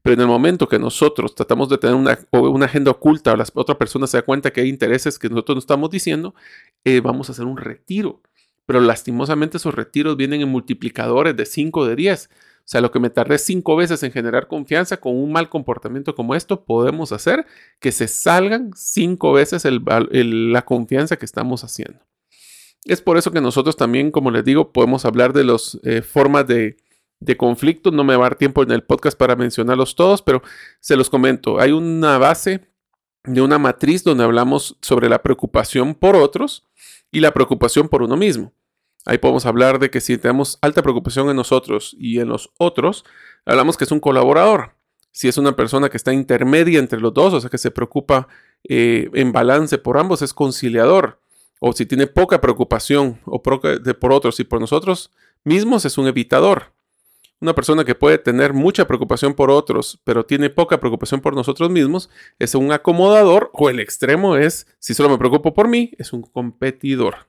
Pero 0.00 0.14
en 0.14 0.20
el 0.22 0.28
momento 0.28 0.66
que 0.66 0.78
nosotros 0.78 1.34
tratamos 1.34 1.68
de 1.68 1.76
tener 1.76 1.94
una, 1.94 2.18
una 2.32 2.64
agenda 2.64 2.90
oculta 2.90 3.34
o 3.34 3.36
la 3.36 3.44
otra 3.52 3.76
persona 3.76 4.06
se 4.06 4.16
da 4.16 4.22
cuenta 4.22 4.50
que 4.50 4.62
hay 4.62 4.70
intereses 4.70 5.18
que 5.18 5.28
nosotros 5.28 5.56
no 5.56 5.60
estamos 5.60 5.90
diciendo, 5.90 6.34
eh, 6.84 7.00
vamos 7.00 7.28
a 7.28 7.32
hacer 7.32 7.44
un 7.44 7.58
retiro. 7.58 8.22
Pero 8.68 8.80
lastimosamente 8.82 9.56
esos 9.56 9.74
retiros 9.74 10.18
vienen 10.18 10.42
en 10.42 10.50
multiplicadores 10.50 11.34
de 11.34 11.46
5 11.46 11.86
de 11.86 11.96
10. 11.96 12.28
O 12.28 12.30
sea, 12.66 12.82
lo 12.82 12.90
que 12.90 13.00
me 13.00 13.08
tardé 13.08 13.38
cinco 13.38 13.76
veces 13.76 14.02
en 14.02 14.12
generar 14.12 14.46
confianza 14.46 14.98
con 14.98 15.16
un 15.16 15.32
mal 15.32 15.48
comportamiento 15.48 16.14
como 16.14 16.34
esto, 16.34 16.66
podemos 16.66 17.12
hacer 17.12 17.46
que 17.80 17.92
se 17.92 18.08
salgan 18.08 18.72
cinco 18.76 19.32
veces 19.32 19.64
la 19.64 20.62
confianza 20.66 21.16
que 21.16 21.24
estamos 21.24 21.64
haciendo. 21.64 22.00
Es 22.84 23.00
por 23.00 23.16
eso 23.16 23.30
que 23.30 23.40
nosotros 23.40 23.74
también, 23.74 24.10
como 24.10 24.30
les 24.30 24.44
digo, 24.44 24.70
podemos 24.70 25.06
hablar 25.06 25.32
de 25.32 25.44
las 25.44 25.80
eh, 25.82 26.02
formas 26.02 26.46
de, 26.46 26.76
de 27.20 27.38
conflicto. 27.38 27.90
No 27.90 28.04
me 28.04 28.16
va 28.16 28.26
a 28.26 28.28
dar 28.28 28.36
tiempo 28.36 28.62
en 28.62 28.70
el 28.72 28.82
podcast 28.82 29.16
para 29.16 29.34
mencionarlos 29.34 29.94
todos, 29.94 30.20
pero 30.20 30.42
se 30.80 30.94
los 30.94 31.08
comento. 31.08 31.58
Hay 31.60 31.72
una 31.72 32.18
base 32.18 32.68
de 33.24 33.40
una 33.40 33.58
matriz 33.58 34.04
donde 34.04 34.24
hablamos 34.24 34.76
sobre 34.82 35.08
la 35.08 35.22
preocupación 35.22 35.94
por 35.94 36.16
otros 36.16 36.68
y 37.10 37.20
la 37.20 37.32
preocupación 37.32 37.88
por 37.88 38.02
uno 38.02 38.18
mismo. 38.18 38.52
Ahí 39.08 39.16
podemos 39.16 39.46
hablar 39.46 39.78
de 39.78 39.88
que 39.88 40.02
si 40.02 40.18
tenemos 40.18 40.58
alta 40.60 40.82
preocupación 40.82 41.30
en 41.30 41.36
nosotros 41.36 41.96
y 41.98 42.20
en 42.20 42.28
los 42.28 42.50
otros, 42.58 43.06
hablamos 43.46 43.78
que 43.78 43.84
es 43.84 43.90
un 43.90 44.00
colaborador. 44.00 44.74
Si 45.12 45.28
es 45.28 45.38
una 45.38 45.56
persona 45.56 45.88
que 45.88 45.96
está 45.96 46.12
intermedia 46.12 46.78
entre 46.78 47.00
los 47.00 47.14
dos, 47.14 47.32
o 47.32 47.40
sea 47.40 47.48
que 47.48 47.56
se 47.56 47.70
preocupa 47.70 48.28
eh, 48.68 49.08
en 49.14 49.32
balance 49.32 49.78
por 49.78 49.96
ambos, 49.96 50.20
es 50.20 50.34
conciliador. 50.34 51.22
O 51.58 51.72
si 51.72 51.86
tiene 51.86 52.06
poca 52.06 52.42
preocupación 52.42 53.18
o 53.24 53.42
por 53.42 54.12
otros 54.12 54.40
y 54.40 54.44
por 54.44 54.60
nosotros 54.60 55.10
mismos, 55.42 55.86
es 55.86 55.96
un 55.96 56.06
evitador. 56.06 56.74
Una 57.40 57.54
persona 57.54 57.86
que 57.86 57.94
puede 57.94 58.18
tener 58.18 58.52
mucha 58.52 58.86
preocupación 58.86 59.32
por 59.32 59.50
otros, 59.50 59.98
pero 60.04 60.26
tiene 60.26 60.50
poca 60.50 60.80
preocupación 60.80 61.22
por 61.22 61.34
nosotros 61.34 61.70
mismos, 61.70 62.10
es 62.38 62.54
un 62.54 62.72
acomodador 62.72 63.48
o 63.54 63.70
el 63.70 63.80
extremo 63.80 64.36
es, 64.36 64.66
si 64.80 64.92
solo 64.92 65.08
me 65.08 65.16
preocupo 65.16 65.54
por 65.54 65.66
mí, 65.66 65.92
es 65.96 66.12
un 66.12 66.20
competidor. 66.20 67.26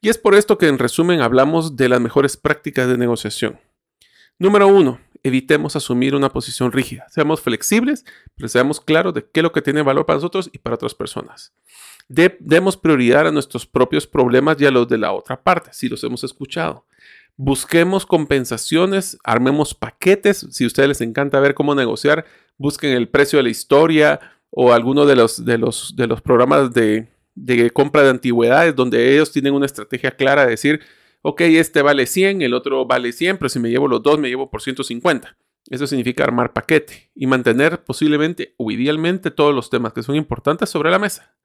Y 0.00 0.08
es 0.08 0.18
por 0.18 0.34
esto 0.34 0.58
que 0.58 0.68
en 0.68 0.78
resumen 0.78 1.20
hablamos 1.20 1.76
de 1.76 1.88
las 1.88 2.00
mejores 2.00 2.36
prácticas 2.36 2.88
de 2.88 2.98
negociación. 2.98 3.58
Número 4.38 4.68
uno, 4.68 5.00
evitemos 5.22 5.76
asumir 5.76 6.14
una 6.14 6.30
posición 6.30 6.72
rígida. 6.72 7.06
Seamos 7.10 7.40
flexibles, 7.40 8.04
pero 8.36 8.48
seamos 8.48 8.80
claros 8.80 9.14
de 9.14 9.24
qué 9.24 9.40
es 9.40 9.42
lo 9.42 9.52
que 9.52 9.62
tiene 9.62 9.82
valor 9.82 10.06
para 10.06 10.18
nosotros 10.18 10.50
y 10.52 10.58
para 10.58 10.74
otras 10.74 10.94
personas. 10.94 11.52
demos 12.08 12.76
prioridad 12.76 13.26
a 13.26 13.32
nuestros 13.32 13.66
propios 13.66 14.06
problemas 14.06 14.60
y 14.60 14.66
a 14.66 14.70
los 14.70 14.88
de 14.88 14.98
la 14.98 15.12
otra 15.12 15.42
parte, 15.42 15.70
si 15.72 15.88
los 15.88 16.04
hemos 16.04 16.22
escuchado 16.22 16.86
busquemos 17.36 18.06
compensaciones, 18.06 19.18
armemos 19.22 19.74
paquetes. 19.74 20.46
Si 20.50 20.64
a 20.64 20.66
ustedes 20.66 20.88
les 20.88 21.00
encanta 21.00 21.40
ver 21.40 21.54
cómo 21.54 21.74
negociar, 21.74 22.24
busquen 22.58 22.92
el 22.92 23.08
precio 23.08 23.38
de 23.38 23.44
la 23.44 23.50
historia 23.50 24.20
o 24.50 24.72
alguno 24.72 25.06
de 25.06 25.16
los, 25.16 25.44
de 25.44 25.58
los, 25.58 25.94
de 25.96 26.06
los 26.06 26.22
programas 26.22 26.72
de, 26.72 27.08
de 27.36 27.70
compra 27.70 28.02
de 28.02 28.10
antigüedades 28.10 28.74
donde 28.74 29.12
ellos 29.14 29.30
tienen 29.30 29.54
una 29.54 29.66
estrategia 29.66 30.10
clara 30.10 30.44
de 30.44 30.50
decir, 30.50 30.80
ok, 31.22 31.42
este 31.42 31.82
vale 31.82 32.06
100, 32.06 32.42
el 32.42 32.54
otro 32.54 32.86
vale 32.86 33.12
100, 33.12 33.38
pero 33.38 33.48
si 33.48 33.60
me 33.60 33.70
llevo 33.70 33.86
los 33.86 34.02
dos, 34.02 34.18
me 34.18 34.28
llevo 34.28 34.50
por 34.50 34.62
150. 34.62 35.36
Eso 35.68 35.86
significa 35.86 36.24
armar 36.24 36.52
paquete 36.52 37.10
y 37.14 37.26
mantener 37.26 37.84
posiblemente 37.84 38.54
o 38.56 38.70
idealmente 38.70 39.30
todos 39.30 39.54
los 39.54 39.68
temas 39.68 39.92
que 39.92 40.02
son 40.02 40.16
importantes 40.16 40.70
sobre 40.70 40.90
la 40.90 40.98
mesa. 40.98 41.36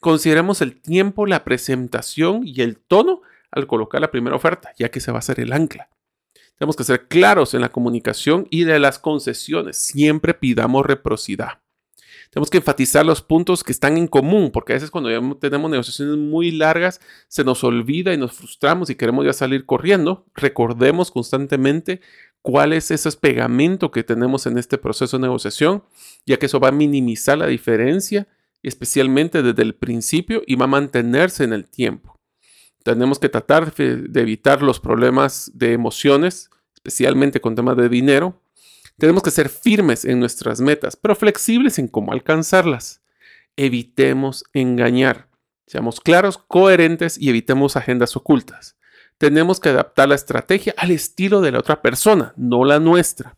Consideremos 0.00 0.60
el 0.60 0.80
tiempo, 0.80 1.26
la 1.26 1.44
presentación 1.44 2.42
y 2.44 2.62
el 2.62 2.78
tono 2.78 3.22
al 3.50 3.66
colocar 3.66 4.00
la 4.00 4.10
primera 4.10 4.36
oferta, 4.36 4.72
ya 4.78 4.90
que 4.90 5.00
se 5.00 5.12
va 5.12 5.18
a 5.18 5.22
ser 5.22 5.40
el 5.40 5.52
ancla. 5.52 5.88
Tenemos 6.58 6.76
que 6.76 6.84
ser 6.84 7.08
claros 7.08 7.54
en 7.54 7.60
la 7.60 7.70
comunicación 7.70 8.46
y 8.50 8.64
de 8.64 8.78
las 8.78 8.98
concesiones. 8.98 9.76
Siempre 9.76 10.34
pidamos 10.34 10.86
reciprocidad. 10.86 11.63
Tenemos 12.34 12.50
que 12.50 12.58
enfatizar 12.58 13.06
los 13.06 13.22
puntos 13.22 13.62
que 13.62 13.70
están 13.70 13.96
en 13.96 14.08
común, 14.08 14.50
porque 14.50 14.72
a 14.72 14.74
veces 14.74 14.90
cuando 14.90 15.36
tenemos 15.36 15.70
negociaciones 15.70 16.16
muy 16.16 16.50
largas, 16.50 17.00
se 17.28 17.44
nos 17.44 17.62
olvida 17.62 18.12
y 18.12 18.18
nos 18.18 18.32
frustramos 18.32 18.90
y 18.90 18.96
queremos 18.96 19.24
ya 19.24 19.32
salir 19.32 19.64
corriendo. 19.66 20.26
Recordemos 20.34 21.12
constantemente 21.12 22.00
cuál 22.42 22.72
es 22.72 22.90
ese 22.90 23.08
pegamento 23.12 23.92
que 23.92 24.02
tenemos 24.02 24.46
en 24.46 24.58
este 24.58 24.78
proceso 24.78 25.16
de 25.16 25.22
negociación, 25.22 25.84
ya 26.26 26.36
que 26.36 26.46
eso 26.46 26.58
va 26.58 26.70
a 26.70 26.72
minimizar 26.72 27.38
la 27.38 27.46
diferencia, 27.46 28.26
especialmente 28.64 29.44
desde 29.44 29.62
el 29.62 29.76
principio, 29.76 30.42
y 30.44 30.56
va 30.56 30.64
a 30.64 30.66
mantenerse 30.66 31.44
en 31.44 31.52
el 31.52 31.68
tiempo. 31.68 32.18
Tenemos 32.82 33.20
que 33.20 33.28
tratar 33.28 33.72
de 33.72 34.20
evitar 34.20 34.60
los 34.60 34.80
problemas 34.80 35.52
de 35.54 35.72
emociones, 35.72 36.50
especialmente 36.74 37.40
con 37.40 37.54
temas 37.54 37.76
de 37.76 37.88
dinero. 37.88 38.42
Tenemos 38.98 39.22
que 39.22 39.30
ser 39.30 39.48
firmes 39.48 40.04
en 40.04 40.20
nuestras 40.20 40.60
metas, 40.60 40.96
pero 40.96 41.14
flexibles 41.14 41.78
en 41.78 41.88
cómo 41.88 42.12
alcanzarlas. 42.12 43.02
Evitemos 43.56 44.44
engañar. 44.52 45.28
Seamos 45.66 46.00
claros, 46.00 46.38
coherentes 46.38 47.18
y 47.18 47.30
evitemos 47.30 47.76
agendas 47.76 48.16
ocultas. 48.16 48.76
Tenemos 49.18 49.60
que 49.60 49.70
adaptar 49.70 50.08
la 50.08 50.14
estrategia 50.14 50.74
al 50.76 50.90
estilo 50.90 51.40
de 51.40 51.52
la 51.52 51.60
otra 51.60 51.82
persona, 51.82 52.34
no 52.36 52.64
la 52.64 52.80
nuestra 52.80 53.36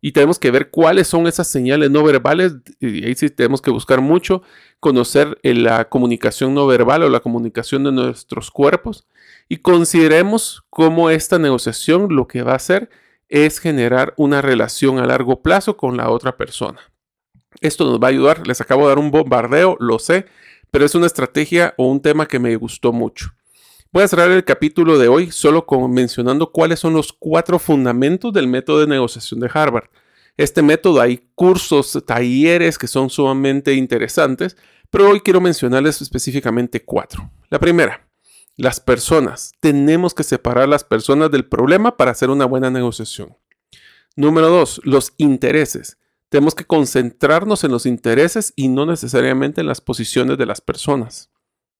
y 0.00 0.12
tenemos 0.12 0.38
que 0.38 0.50
ver 0.50 0.70
cuáles 0.70 1.08
son 1.08 1.26
esas 1.26 1.48
señales 1.48 1.90
no 1.90 2.04
verbales. 2.04 2.54
Y 2.80 3.04
ahí 3.04 3.14
sí 3.14 3.30
tenemos 3.30 3.60
que 3.60 3.70
buscar 3.70 4.00
mucho, 4.00 4.42
conocer 4.78 5.38
eh, 5.42 5.54
la 5.54 5.88
comunicación 5.88 6.54
no 6.54 6.66
verbal 6.66 7.02
o 7.02 7.08
la 7.08 7.20
comunicación 7.20 7.84
de 7.84 7.92
nuestros 7.92 8.50
cuerpos 8.50 9.06
y 9.48 9.56
consideremos 9.58 10.64
cómo 10.70 11.10
esta 11.10 11.38
negociación 11.38 12.14
lo 12.14 12.28
que 12.28 12.42
va 12.42 12.52
a 12.52 12.56
hacer 12.56 12.90
es 13.28 13.58
generar 13.58 14.14
una 14.16 14.42
relación 14.42 14.98
a 14.98 15.06
largo 15.06 15.42
plazo 15.42 15.76
con 15.76 15.96
la 15.96 16.10
otra 16.10 16.36
persona. 16.36 16.80
Esto 17.60 17.84
nos 17.84 18.00
va 18.00 18.08
a 18.08 18.10
ayudar, 18.10 18.46
les 18.46 18.60
acabo 18.60 18.82
de 18.82 18.88
dar 18.88 18.98
un 18.98 19.10
bombardeo, 19.10 19.76
lo 19.80 19.98
sé, 19.98 20.26
pero 20.70 20.84
es 20.84 20.94
una 20.94 21.06
estrategia 21.06 21.74
o 21.76 21.86
un 21.86 22.00
tema 22.00 22.26
que 22.26 22.38
me 22.38 22.54
gustó 22.56 22.92
mucho. 22.92 23.30
Voy 23.92 24.02
a 24.02 24.08
cerrar 24.08 24.30
el 24.30 24.44
capítulo 24.44 24.98
de 24.98 25.08
hoy 25.08 25.30
solo 25.30 25.64
con 25.64 25.90
mencionando 25.92 26.52
cuáles 26.52 26.80
son 26.80 26.92
los 26.92 27.12
cuatro 27.12 27.58
fundamentos 27.58 28.32
del 28.32 28.46
método 28.46 28.80
de 28.80 28.86
negociación 28.86 29.40
de 29.40 29.50
Harvard. 29.52 29.88
Este 30.36 30.60
método 30.60 31.00
hay 31.00 31.30
cursos, 31.34 32.02
talleres 32.04 32.76
que 32.76 32.88
son 32.88 33.08
sumamente 33.08 33.72
interesantes, 33.72 34.56
pero 34.90 35.08
hoy 35.08 35.20
quiero 35.20 35.40
mencionarles 35.40 36.02
específicamente 36.02 36.84
cuatro. 36.84 37.30
La 37.48 37.58
primera, 37.58 38.05
las 38.56 38.80
personas. 38.80 39.52
Tenemos 39.60 40.14
que 40.14 40.22
separar 40.22 40.68
las 40.68 40.84
personas 40.84 41.30
del 41.30 41.44
problema 41.46 41.96
para 41.96 42.10
hacer 42.10 42.30
una 42.30 42.44
buena 42.44 42.70
negociación. 42.70 43.36
Número 44.16 44.48
dos, 44.48 44.80
los 44.84 45.12
intereses. 45.18 45.98
Tenemos 46.28 46.54
que 46.54 46.64
concentrarnos 46.64 47.64
en 47.64 47.70
los 47.70 47.86
intereses 47.86 48.52
y 48.56 48.68
no 48.68 48.86
necesariamente 48.86 49.60
en 49.60 49.66
las 49.66 49.80
posiciones 49.80 50.38
de 50.38 50.46
las 50.46 50.60
personas. 50.60 51.30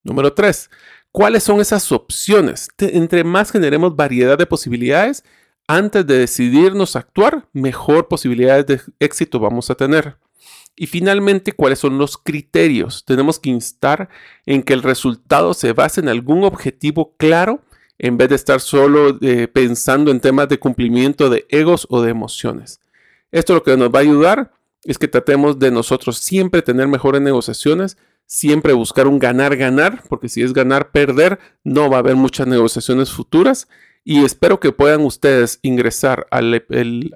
Número 0.04 0.34
tres, 0.34 0.70
¿Cuáles 1.16 1.44
son 1.44 1.62
esas 1.62 1.92
opciones? 1.92 2.68
entre 2.76 3.24
más 3.24 3.50
generemos 3.50 3.96
variedad 3.96 4.36
de 4.36 4.44
posibilidades, 4.44 5.24
antes 5.66 6.06
de 6.06 6.18
decidirnos 6.18 6.94
a 6.94 6.98
actuar, 6.98 7.48
mejor 7.54 8.06
posibilidades 8.06 8.66
de 8.66 8.80
éxito 9.00 9.40
vamos 9.40 9.70
a 9.70 9.76
tener. 9.76 10.18
Y 10.76 10.86
finalmente, 10.86 11.52
¿cuáles 11.52 11.78
son 11.78 11.98
los 11.98 12.18
criterios? 12.18 13.04
Tenemos 13.04 13.38
que 13.38 13.50
instar 13.50 14.08
en 14.44 14.62
que 14.62 14.74
el 14.74 14.82
resultado 14.82 15.54
se 15.54 15.72
base 15.72 16.00
en 16.00 16.08
algún 16.08 16.44
objetivo 16.44 17.14
claro 17.16 17.62
en 17.98 18.18
vez 18.18 18.28
de 18.28 18.34
estar 18.34 18.60
solo 18.60 19.18
eh, 19.22 19.48
pensando 19.48 20.10
en 20.10 20.20
temas 20.20 20.48
de 20.50 20.58
cumplimiento 20.58 21.30
de 21.30 21.46
egos 21.48 21.86
o 21.88 22.02
de 22.02 22.10
emociones. 22.10 22.80
Esto 23.32 23.54
lo 23.54 23.62
que 23.62 23.76
nos 23.76 23.88
va 23.88 24.00
a 24.00 24.02
ayudar 24.02 24.52
es 24.84 24.98
que 24.98 25.08
tratemos 25.08 25.58
de 25.58 25.70
nosotros 25.70 26.18
siempre 26.18 26.60
tener 26.60 26.88
mejores 26.88 27.22
negociaciones 27.22 27.96
siempre 28.26 28.72
buscar 28.72 29.06
un 29.06 29.18
ganar-ganar, 29.18 30.02
porque 30.08 30.28
si 30.28 30.42
es 30.42 30.52
ganar-perder, 30.52 31.38
no 31.64 31.88
va 31.88 31.96
a 31.96 32.00
haber 32.00 32.16
muchas 32.16 32.46
negociaciones 32.46 33.10
futuras 33.10 33.68
y 34.04 34.24
espero 34.24 34.60
que 34.60 34.72
puedan 34.72 35.00
ustedes 35.02 35.58
ingresar 35.62 36.26
al, 36.30 36.64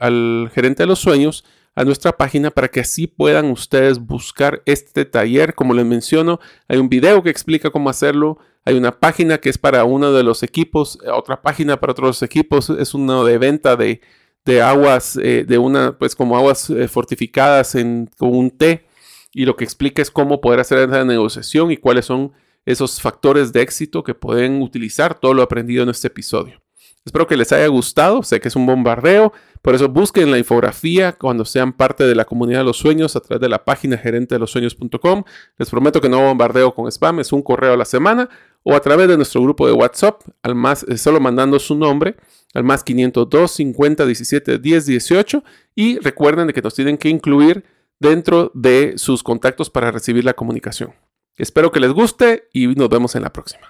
al 0.00 0.50
gerente 0.54 0.84
de 0.84 0.86
los 0.86 0.98
sueños 0.98 1.44
a 1.74 1.84
nuestra 1.84 2.16
página 2.16 2.50
para 2.50 2.68
que 2.68 2.80
así 2.80 3.06
puedan 3.06 3.50
ustedes 3.50 3.98
buscar 3.98 4.62
este 4.66 5.04
taller. 5.04 5.54
Como 5.54 5.74
les 5.74 5.86
menciono, 5.86 6.40
hay 6.68 6.78
un 6.78 6.88
video 6.88 7.22
que 7.22 7.30
explica 7.30 7.70
cómo 7.70 7.90
hacerlo. 7.90 8.38
Hay 8.64 8.74
una 8.74 8.98
página 8.98 9.38
que 9.38 9.48
es 9.48 9.58
para 9.58 9.84
uno 9.84 10.12
de 10.12 10.22
los 10.22 10.42
equipos, 10.42 10.98
otra 11.12 11.40
página 11.40 11.80
para 11.80 11.92
otros 11.92 12.22
equipos. 12.22 12.70
Es 12.70 12.94
uno 12.94 13.24
de 13.24 13.38
venta 13.38 13.76
de, 13.76 14.00
aguas, 14.62 15.16
eh, 15.16 15.44
de 15.46 15.58
una, 15.58 15.96
pues 15.96 16.14
como 16.14 16.36
aguas 16.36 16.68
eh, 16.70 16.88
fortificadas 16.88 17.74
en, 17.74 18.10
con 18.18 18.34
un 18.36 18.50
té. 18.50 18.86
Y 19.32 19.44
lo 19.44 19.56
que 19.56 19.64
explica 19.64 20.02
es 20.02 20.10
cómo 20.10 20.40
poder 20.40 20.60
hacer 20.60 20.78
esa 20.78 21.04
negociación 21.04 21.70
y 21.70 21.76
cuáles 21.76 22.06
son 22.06 22.32
esos 22.66 23.00
factores 23.00 23.52
de 23.52 23.62
éxito 23.62 24.02
que 24.02 24.14
pueden 24.14 24.60
utilizar 24.60 25.18
todo 25.18 25.34
lo 25.34 25.42
aprendido 25.42 25.84
en 25.84 25.90
este 25.90 26.08
episodio. 26.08 26.60
Espero 27.04 27.26
que 27.26 27.36
les 27.36 27.50
haya 27.52 27.66
gustado, 27.68 28.22
sé 28.22 28.40
que 28.40 28.48
es 28.48 28.56
un 28.56 28.66
bombardeo, 28.66 29.32
por 29.62 29.74
eso 29.74 29.88
busquen 29.88 30.30
la 30.30 30.38
infografía 30.38 31.12
cuando 31.12 31.44
sean 31.44 31.72
parte 31.72 32.04
de 32.04 32.14
la 32.14 32.24
comunidad 32.24 32.60
de 32.60 32.64
los 32.64 32.78
sueños 32.78 33.16
a 33.16 33.20
través 33.20 33.40
de 33.40 33.48
la 33.48 33.64
página 33.64 33.98
gerente 33.98 34.34
de 34.34 34.38
los 34.38 34.50
sueños.com. 34.50 35.24
Les 35.58 35.70
prometo 35.70 36.00
que 36.00 36.08
no 36.08 36.22
bombardeo 36.22 36.74
con 36.74 36.90
spam, 36.90 37.20
es 37.20 37.32
un 37.32 37.42
correo 37.42 37.74
a 37.74 37.76
la 37.76 37.84
semana 37.84 38.28
o 38.62 38.74
a 38.74 38.80
través 38.80 39.08
de 39.08 39.16
nuestro 39.16 39.42
grupo 39.42 39.66
de 39.66 39.72
WhatsApp, 39.72 40.22
al 40.42 40.54
más, 40.54 40.84
eh, 40.84 40.96
solo 40.96 41.20
mandando 41.20 41.58
su 41.58 41.74
nombre 41.74 42.16
al 42.54 42.64
más 42.64 42.82
502 42.84 43.50
50 43.50 44.06
17 44.06 44.58
10 44.58 44.86
18 44.86 45.44
y 45.74 45.98
recuerden 45.98 46.46
de 46.46 46.52
que 46.52 46.62
nos 46.62 46.74
tienen 46.74 46.98
que 46.98 47.08
incluir 47.08 47.64
dentro 47.98 48.50
de 48.54 48.94
sus 48.96 49.22
contactos 49.22 49.70
para 49.70 49.90
recibir 49.90 50.24
la 50.24 50.34
comunicación. 50.34 50.94
Espero 51.36 51.70
que 51.70 51.80
les 51.80 51.92
guste 51.92 52.48
y 52.52 52.66
nos 52.68 52.88
vemos 52.88 53.14
en 53.14 53.22
la 53.22 53.32
próxima. 53.32 53.69